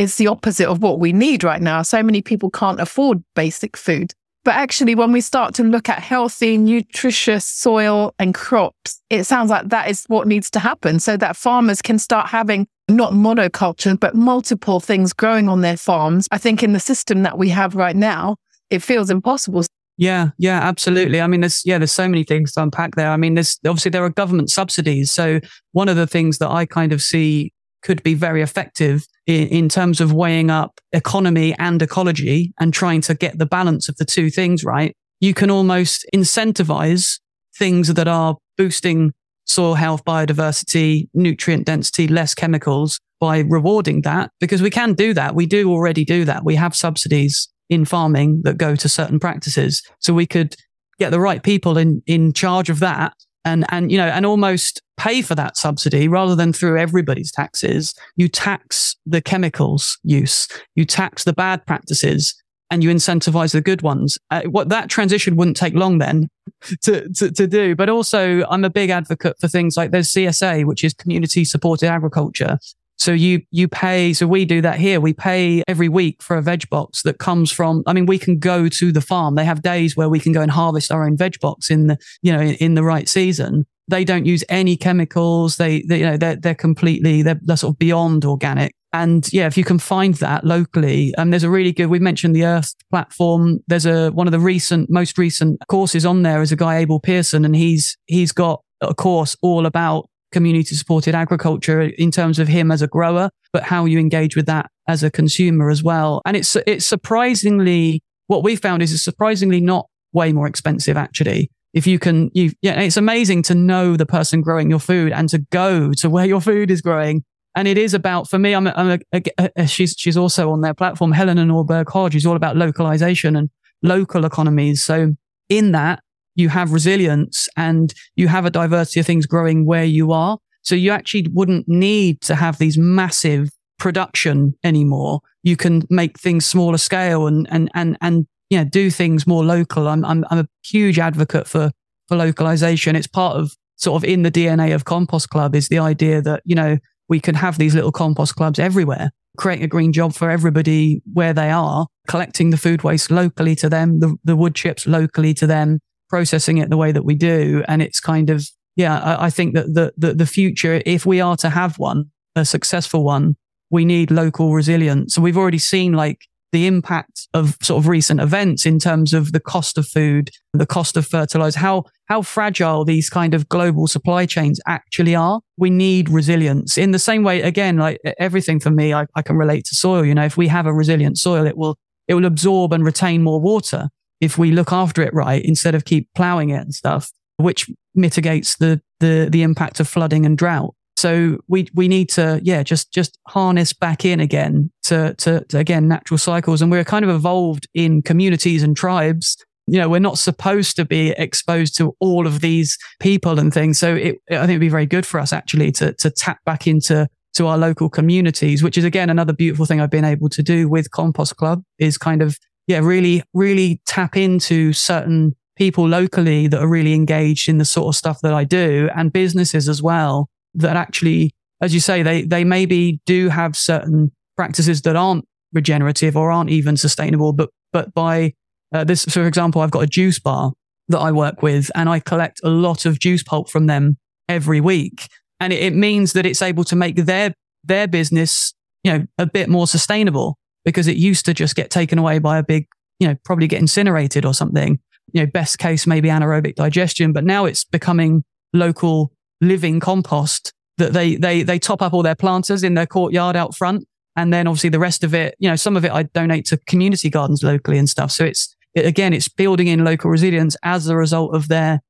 [0.00, 1.82] is the opposite of what we need right now.
[1.82, 4.14] So many people can't afford basic food.
[4.44, 9.50] But actually, when we start to look at healthy, nutritious soil and crops, it sounds
[9.50, 14.00] like that is what needs to happen so that farmers can start having not monoculture,
[14.00, 16.26] but multiple things growing on their farms.
[16.32, 18.36] I think in the system that we have right now,
[18.70, 19.64] it feels impossible.
[19.98, 21.20] Yeah, yeah, absolutely.
[21.20, 23.10] I mean, there's yeah, there's so many things to unpack there.
[23.10, 25.10] I mean, there's obviously there are government subsidies.
[25.10, 25.40] So
[25.72, 27.52] one of the things that I kind of see
[27.82, 33.00] could be very effective in, in, terms of weighing up economy and ecology and trying
[33.02, 34.94] to get the balance of the two things right.
[35.20, 37.20] You can almost incentivize
[37.56, 39.12] things that are boosting
[39.46, 45.34] soil health, biodiversity, nutrient density, less chemicals by rewarding that because we can do that.
[45.34, 46.44] We do already do that.
[46.44, 49.82] We have subsidies in farming that go to certain practices.
[50.00, 50.54] So we could
[50.98, 53.14] get the right people in, in charge of that
[53.44, 57.94] and, and, you know, and almost pay for that subsidy rather than through everybody's taxes.
[58.16, 62.34] You tax the chemicals use, you tax the bad practices
[62.70, 64.18] and you incentivize the good ones.
[64.30, 66.28] Uh, what that transition wouldn't take long then
[66.82, 67.74] to, to, to do.
[67.74, 71.88] But also I'm a big advocate for things like there's CSA, which is community supported
[71.88, 72.58] agriculture.
[73.00, 75.00] So you, you pay, so we do that here.
[75.00, 78.38] We pay every week for a veg box that comes from, I mean, we can
[78.38, 79.36] go to the farm.
[79.36, 81.98] They have days where we can go and harvest our own veg box in the,
[82.20, 83.64] you know, in, in the right season.
[83.88, 85.56] They don't use any chemicals.
[85.56, 88.74] They, they you know, they're, they're completely, they're, they're sort of beyond organic.
[88.92, 92.36] And yeah, if you can find that locally, um, there's a really good, we mentioned
[92.36, 93.60] the Earth platform.
[93.66, 97.00] There's a, one of the recent, most recent courses on there is a guy, Abel
[97.00, 102.48] Pearson, and he's, he's got a course all about community supported agriculture in terms of
[102.48, 106.22] him as a grower, but how you engage with that as a consumer as well.
[106.24, 111.50] And it's, it's surprisingly, what we found is it's surprisingly not way more expensive actually.
[111.72, 115.28] If you can, you, yeah, it's amazing to know the person growing your food and
[115.28, 117.24] to go to where your food is growing.
[117.56, 120.50] And it is about, for me, I'm, a, I'm a, a, a, she's, she's also
[120.50, 123.50] on their platform, Helena Norberg Hodge is all about localization and
[123.82, 124.84] local economies.
[124.84, 125.14] So
[125.48, 126.00] in that,
[126.40, 130.38] you have resilience and you have a diversity of things growing where you are.
[130.62, 135.20] So you actually wouldn't need to have these massive production anymore.
[135.42, 139.44] You can make things smaller scale and, and, and, and, you know, do things more
[139.44, 139.88] local.
[139.88, 141.70] I'm, I'm, I'm a huge advocate for,
[142.08, 142.96] for localization.
[142.96, 146.42] It's part of sort of in the DNA of Compost Club is the idea that,
[146.44, 146.78] you know,
[147.10, 151.34] we can have these little compost clubs everywhere, creating a green job for everybody where
[151.34, 155.46] they are, collecting the food waste locally to them, the, the wood chips locally to
[155.46, 155.80] them,
[156.10, 157.64] processing it the way that we do.
[157.68, 158.46] And it's kind of,
[158.76, 162.10] yeah, I, I think that the, the, the future, if we are to have one,
[162.36, 163.36] a successful one,
[163.70, 165.16] we need local resilience.
[165.16, 169.30] And we've already seen like the impact of sort of recent events in terms of
[169.30, 173.86] the cost of food, the cost of fertilizer, how, how fragile these kind of global
[173.86, 175.40] supply chains actually are.
[175.56, 177.42] We need resilience in the same way.
[177.42, 180.04] Again, like everything for me, I, I can relate to soil.
[180.04, 183.22] You know, if we have a resilient soil, it will, it will absorb and retain
[183.22, 183.88] more water
[184.20, 188.56] if we look after it right instead of keep plowing it and stuff, which mitigates
[188.56, 190.74] the, the, the impact of flooding and drought.
[190.96, 195.58] So we we need to yeah just just harness back in again to, to, to
[195.58, 199.38] again natural cycles, and we're kind of evolved in communities and tribes.
[199.66, 203.78] You know, we're not supposed to be exposed to all of these people and things.
[203.78, 206.66] So it, I think it'd be very good for us actually to to tap back
[206.66, 210.42] into to our local communities, which is again another beautiful thing I've been able to
[210.42, 212.36] do with Compost Club is kind of
[212.70, 217.88] yeah really really tap into certain people locally that are really engaged in the sort
[217.88, 222.22] of stuff that I do and businesses as well that actually, as you say, they,
[222.22, 227.92] they maybe do have certain practices that aren't regenerative or aren't even sustainable, but, but
[227.92, 228.32] by
[228.72, 230.52] uh, this, for example, I've got a juice bar
[230.88, 233.98] that I work with and I collect a lot of juice pulp from them
[234.30, 235.08] every week.
[235.40, 239.26] And it, it means that it's able to make their, their business, you know, a
[239.26, 242.66] bit more sustainable because it used to just get taken away by a big,
[242.98, 244.78] you know, probably get incinerated or something.
[245.12, 250.92] You know, best case, maybe anaerobic digestion, but now it's becoming local living compost that
[250.92, 253.86] they, they, they top up all their planters in their courtyard out front.
[254.16, 256.58] And then obviously the rest of it, you know, some of it I donate to
[256.66, 258.10] community gardens locally and stuff.
[258.10, 261.80] So it's, it, again, it's building in local resilience as a result of their,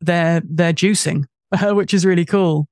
[0.00, 1.24] their, their juicing,
[1.62, 2.66] which is really cool.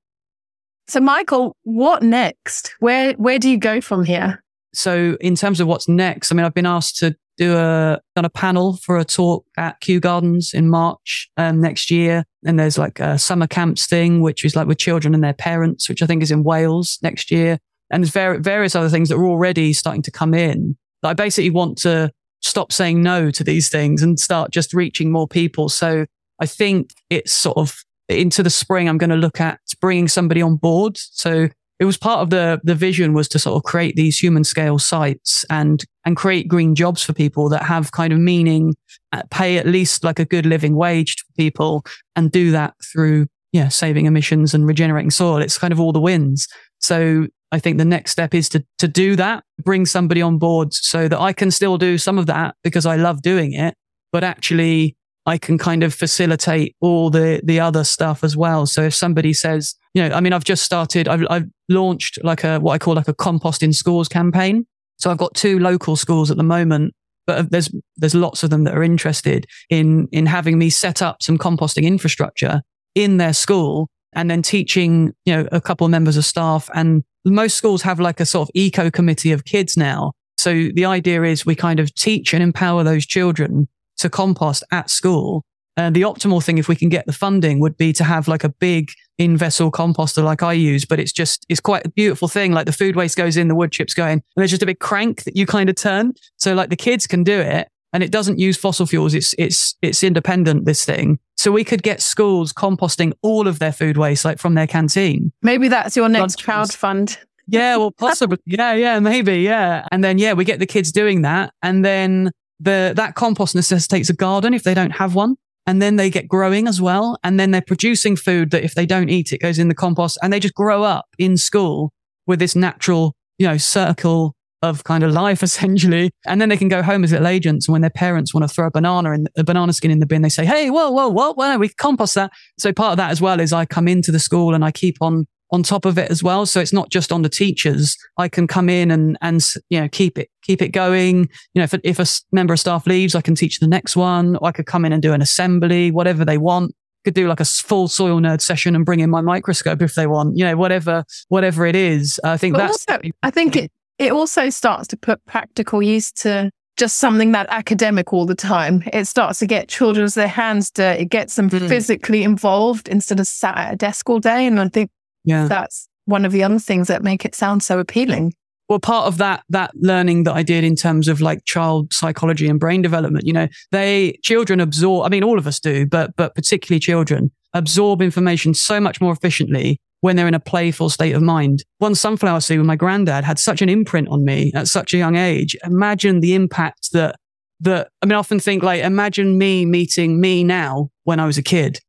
[0.89, 2.75] So Michael, what next?
[2.81, 4.43] Where, where do you go from here?
[4.75, 8.25] So in terms of what's next, I mean, I've been asked to do a done
[8.25, 12.25] a panel for a talk at Kew Gardens in March um, next year.
[12.45, 15.89] And there's like a summer camps thing, which is like with children and their parents,
[15.89, 17.59] which I think is in Wales next year.
[17.91, 20.77] And there's var- various other things that are already starting to come in.
[21.03, 22.11] I basically want to
[22.43, 25.69] stop saying no to these things and start just reaching more people.
[25.69, 26.07] So
[26.41, 27.77] I think it's sort of
[28.09, 28.89] into the spring.
[28.89, 30.97] I'm going to look at bringing somebody on board.
[30.97, 31.49] So
[31.81, 34.79] it was part of the the vision was to sort of create these human scale
[34.79, 38.75] sites and and create green jobs for people that have kind of meaning,
[39.13, 41.85] uh, pay at least like a good living wage to people,
[42.17, 45.39] and do that through yeah saving emissions and regenerating soil.
[45.39, 46.49] It's kind of all the wins.
[46.81, 50.75] So I think the next step is to to do that, bring somebody on board
[50.75, 53.75] so that I can still do some of that because I love doing it,
[54.13, 58.67] but actually I can kind of facilitate all the the other stuff as well.
[58.67, 62.45] So if somebody says, you know, I mean, I've just started, I've, I've launched like
[62.45, 64.67] a what I call like a compost in schools campaign.
[64.99, 66.95] So I've got two local schools at the moment,
[67.27, 71.23] but there's there's lots of them that are interested in in having me set up
[71.23, 72.63] some composting infrastructure
[72.95, 76.69] in their school and then teaching, you know, a couple of members of staff.
[76.75, 80.13] And most schools have like a sort of eco committee of kids now.
[80.39, 84.89] So the idea is we kind of teach and empower those children to compost at
[84.91, 85.45] school.
[85.77, 88.45] And the optimal thing, if we can get the funding, would be to have like
[88.45, 92.29] a big in vessel composter like I use, but it's just, it's quite a beautiful
[92.29, 92.53] thing.
[92.53, 94.67] Like the food waste goes in, the wood chips go in, and there's just a
[94.67, 96.15] big crank that you kind of turn.
[96.37, 99.15] So like the kids can do it and it doesn't use fossil fuels.
[99.15, 101.19] It's, it's, it's independent, this thing.
[101.37, 105.33] So we could get schools composting all of their food waste, like from their canteen.
[105.43, 107.19] Maybe that's your next crowd fund.
[107.47, 108.39] Yeah, well, possibly.
[108.47, 109.41] yeah, yeah, maybe.
[109.41, 109.87] Yeah.
[109.91, 111.53] And then, yeah, we get the kids doing that.
[111.63, 115.37] And then the, that compost necessitates a garden if they don't have one.
[115.69, 117.19] And then they get growing as well.
[117.23, 120.17] And then they're producing food that if they don't eat, it goes in the compost
[120.23, 121.93] and they just grow up in school
[122.27, 126.11] with this natural, you know, circle of kind of life essentially.
[126.27, 127.69] And then they can go home as little agents.
[127.69, 130.07] And when their parents want to throw a banana in a banana skin in the
[130.07, 132.31] bin, they say, Hey, whoa, whoa, whoa, whoa, we compost that.
[132.59, 134.97] So part of that as well is I come into the school and I keep
[135.03, 136.47] on on top of it as well.
[136.47, 137.97] So it's not just on the teachers.
[138.19, 141.29] I can come in and, and, you know, keep it, keep it going.
[141.55, 144.37] You know, if, if a member of staff leaves, I can teach the next one.
[144.37, 146.75] Or I could come in and do an assembly, whatever they want.
[147.05, 150.07] Could do like a full soil nerd session and bring in my microscope if they
[150.07, 152.21] want, you know, whatever, whatever it is.
[152.25, 156.11] I think but that's, also, I think it, it also starts to put practical use
[156.13, 158.83] to just something that academic all the time.
[158.93, 161.69] It starts to get children's their hands dirty, it gets them mm.
[161.69, 164.47] physically involved instead of sat at a desk all day.
[164.47, 164.91] And I think
[165.29, 165.49] yeah.
[165.49, 168.33] that's one of the other things that make it sound so appealing.
[168.69, 172.49] Well, part of that that learning that I did in terms of like child psychology
[172.49, 175.07] and brain development, you know, they children absorb.
[175.07, 179.13] I mean, all of us do, but but particularly children absorb information so much more
[179.13, 181.65] efficiently when they're in a playful state of mind.
[181.79, 184.99] One sunflower seed with my granddad had such an imprint on me at such a
[184.99, 185.57] young age.
[185.65, 187.17] Imagine the impact that,
[187.61, 191.39] that, I mean, I often think like, imagine me meeting me now when I was
[191.39, 191.81] a kid.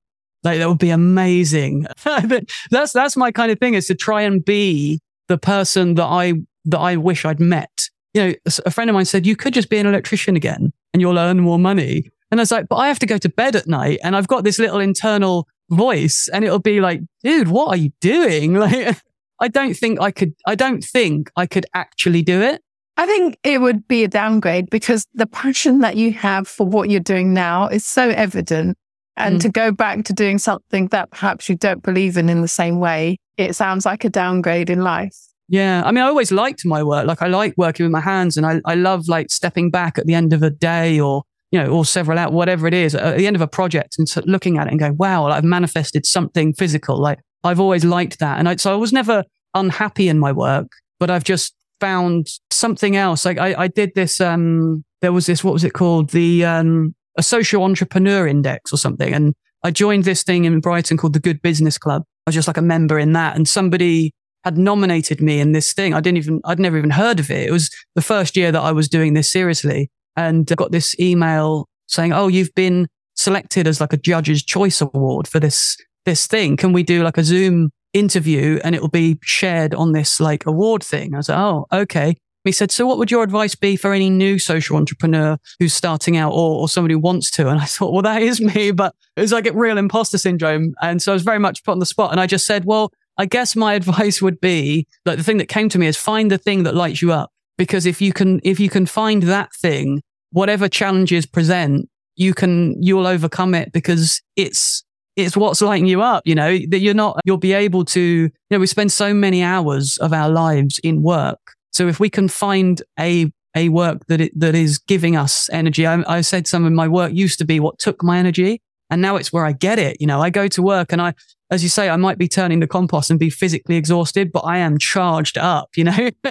[0.44, 1.86] Like that would be amazing.
[2.04, 6.06] But that's, that's my kind of thing is to try and be the person that
[6.06, 6.34] I,
[6.66, 7.90] that I wish I'd met.
[8.14, 8.34] You know,
[8.66, 11.40] a friend of mine said, you could just be an electrician again and you'll earn
[11.40, 12.10] more money.
[12.32, 14.28] And I was like, but I have to go to bed at night and I've
[14.28, 18.54] got this little internal voice and it'll be like, dude, what are you doing?
[18.60, 18.98] Like,
[19.42, 22.62] I don't think I could, I don't think I could actually do it.
[22.98, 26.90] I think it would be a downgrade because the passion that you have for what
[26.90, 28.78] you're doing now is so evident.
[29.20, 29.42] And mm.
[29.42, 32.80] to go back to doing something that perhaps you don't believe in in the same
[32.80, 35.16] way, it sounds like a downgrade in life.
[35.50, 35.84] Yeah.
[35.86, 37.06] I mean, I always liked my work.
[37.06, 40.06] Like I like working with my hands and I, I love like stepping back at
[40.06, 43.18] the end of a day or you know, or several out, whatever it is, at
[43.18, 46.54] the end of a project and looking at it and going, wow, I've manifested something
[46.54, 46.98] physical.
[46.98, 48.38] Like I've always liked that.
[48.38, 49.24] And I, so I was never
[49.56, 50.68] unhappy in my work,
[51.00, 53.26] but I've just found something else.
[53.26, 56.12] Like I, I did this, um, there was this, what was it called?
[56.12, 59.14] The, um, a social entrepreneur index or something.
[59.14, 62.04] And I joined this thing in Brighton called the Good Business Club.
[62.26, 63.36] I was just like a member in that.
[63.36, 64.14] And somebody
[64.46, 65.94] had nominated me in this thing.
[65.94, 67.48] I didn't even, I'd never even heard of it.
[67.48, 71.00] It was the first year that I was doing this seriously and I got this
[71.00, 76.28] email saying, "Oh, you've been selected as like a judge's choice award for this this
[76.28, 76.58] thing.
[76.58, 80.46] Can we do like a Zoom interview and it will be shared on this like
[80.46, 83.76] award thing?" I was like, "Oh, okay." He said, "So, what would your advice be
[83.76, 87.60] for any new social entrepreneur who's starting out, or, or somebody who wants to?" And
[87.60, 91.02] I thought, "Well, that is me," but it was like a real imposter syndrome, and
[91.02, 92.12] so I was very much put on the spot.
[92.12, 95.50] And I just said, "Well, I guess my advice would be like the thing that
[95.50, 98.40] came to me is find the thing that lights you up because if you can
[98.44, 104.22] if you can find that thing whatever challenges present you can you'll overcome it because
[104.36, 104.84] it's
[105.16, 108.32] it's what's lighting you up you know that you're not you'll be able to you
[108.50, 111.40] know we spend so many hours of our lives in work
[111.72, 115.88] so if we can find a a work that it, that is giving us energy
[115.88, 119.02] I, I said some of my work used to be what took my energy and
[119.02, 119.98] now it's where I get it.
[120.00, 121.14] You know, I go to work and I,
[121.52, 124.58] as you say, I might be turning the compost and be physically exhausted, but I
[124.58, 126.10] am charged up, you know?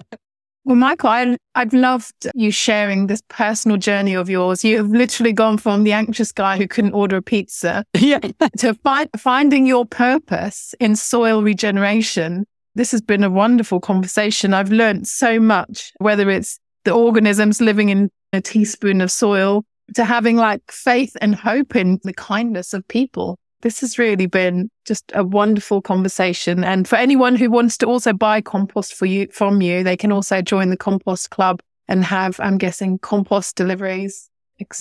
[0.64, 4.62] Well, Michael, I, I've loved you sharing this personal journey of yours.
[4.62, 8.18] You have literally gone from the anxious guy who couldn't order a pizza yeah.
[8.58, 12.46] to fi- finding your purpose in soil regeneration.
[12.74, 14.54] This has been a wonderful conversation.
[14.54, 19.64] I've learned so much, whether it's the organisms living in a teaspoon of soil
[19.94, 23.38] to having like faith and hope in the kindness of people.
[23.62, 26.62] This has really been just a wonderful conversation.
[26.62, 30.12] And for anyone who wants to also buy compost for you from you, they can
[30.12, 34.30] also join the compost club and have, I'm guessing, compost deliveries.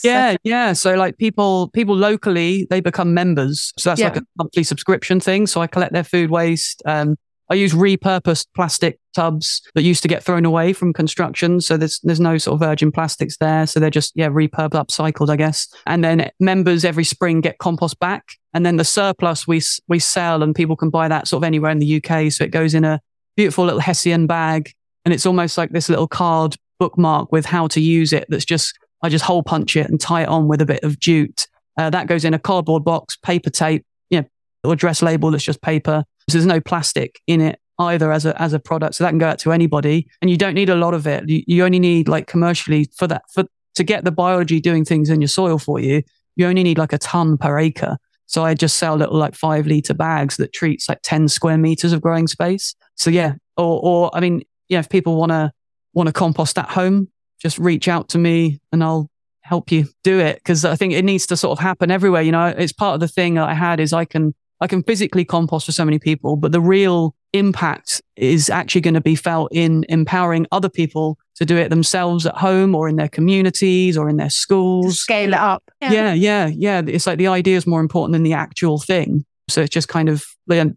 [0.03, 0.73] Yeah, yeah.
[0.73, 3.73] So like people, people locally, they become members.
[3.77, 4.09] So that's yeah.
[4.09, 5.47] like a monthly subscription thing.
[5.47, 6.81] So I collect their food waste.
[6.85, 7.15] Um,
[7.49, 11.61] I use repurposed plastic tubs that used to get thrown away from construction.
[11.61, 13.65] So there's, there's no sort of virgin plastics there.
[13.65, 15.67] So they're just, yeah, repurposed, upcycled, I guess.
[15.85, 18.23] And then members every spring get compost back.
[18.53, 21.71] And then the surplus we, we sell and people can buy that sort of anywhere
[21.71, 22.31] in the UK.
[22.31, 22.99] So it goes in a
[23.35, 24.71] beautiful little Hessian bag.
[25.05, 28.25] And it's almost like this little card bookmark with how to use it.
[28.27, 30.99] That's just, I just hole punch it and tie it on with a bit of
[30.99, 31.47] jute.
[31.77, 34.27] Uh, that goes in a cardboard box, paper tape, you know,
[34.63, 38.39] or address label that's just paper so there's no plastic in it either as a
[38.41, 38.95] as a product.
[38.95, 41.27] So that can go out to anybody, and you don't need a lot of it.
[41.29, 45.09] You, you only need like commercially for that for to get the biology doing things
[45.09, 46.03] in your soil for you.
[46.35, 47.97] You only need like a ton per acre.
[48.25, 51.93] So I just sell little like five liter bags that treats like 10 square meters
[51.93, 52.75] of growing space.
[52.95, 55.51] So yeah, or, or I mean, yeah, if people want to,
[55.93, 57.09] want to compost at home,
[57.39, 59.09] just reach out to me and I'll
[59.41, 60.43] help you do it.
[60.43, 62.21] Cause I think it needs to sort of happen everywhere.
[62.21, 64.83] You know, it's part of the thing that I had is I can I can
[64.83, 69.15] physically compost for so many people, but the real impact is actually going to be
[69.15, 73.97] felt in empowering other people to do it themselves at home or in their communities
[73.97, 74.95] or in their schools.
[74.95, 75.63] To scale it up.
[75.81, 75.91] Yeah.
[75.91, 76.81] yeah, yeah, yeah.
[76.87, 79.25] It's like the idea is more important than the actual thing.
[79.49, 80.25] So it's just kind of,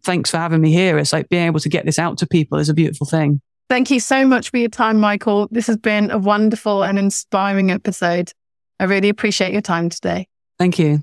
[0.03, 0.99] thanks for having me here.
[0.99, 3.41] It's like being able to get this out to people is a beautiful thing.
[3.71, 5.49] Thank you so much for your time, Michael.
[5.51, 8.33] This has been a wonderful and inspiring episode.
[8.79, 10.29] I really appreciate your time today.
[10.59, 11.03] Thank you.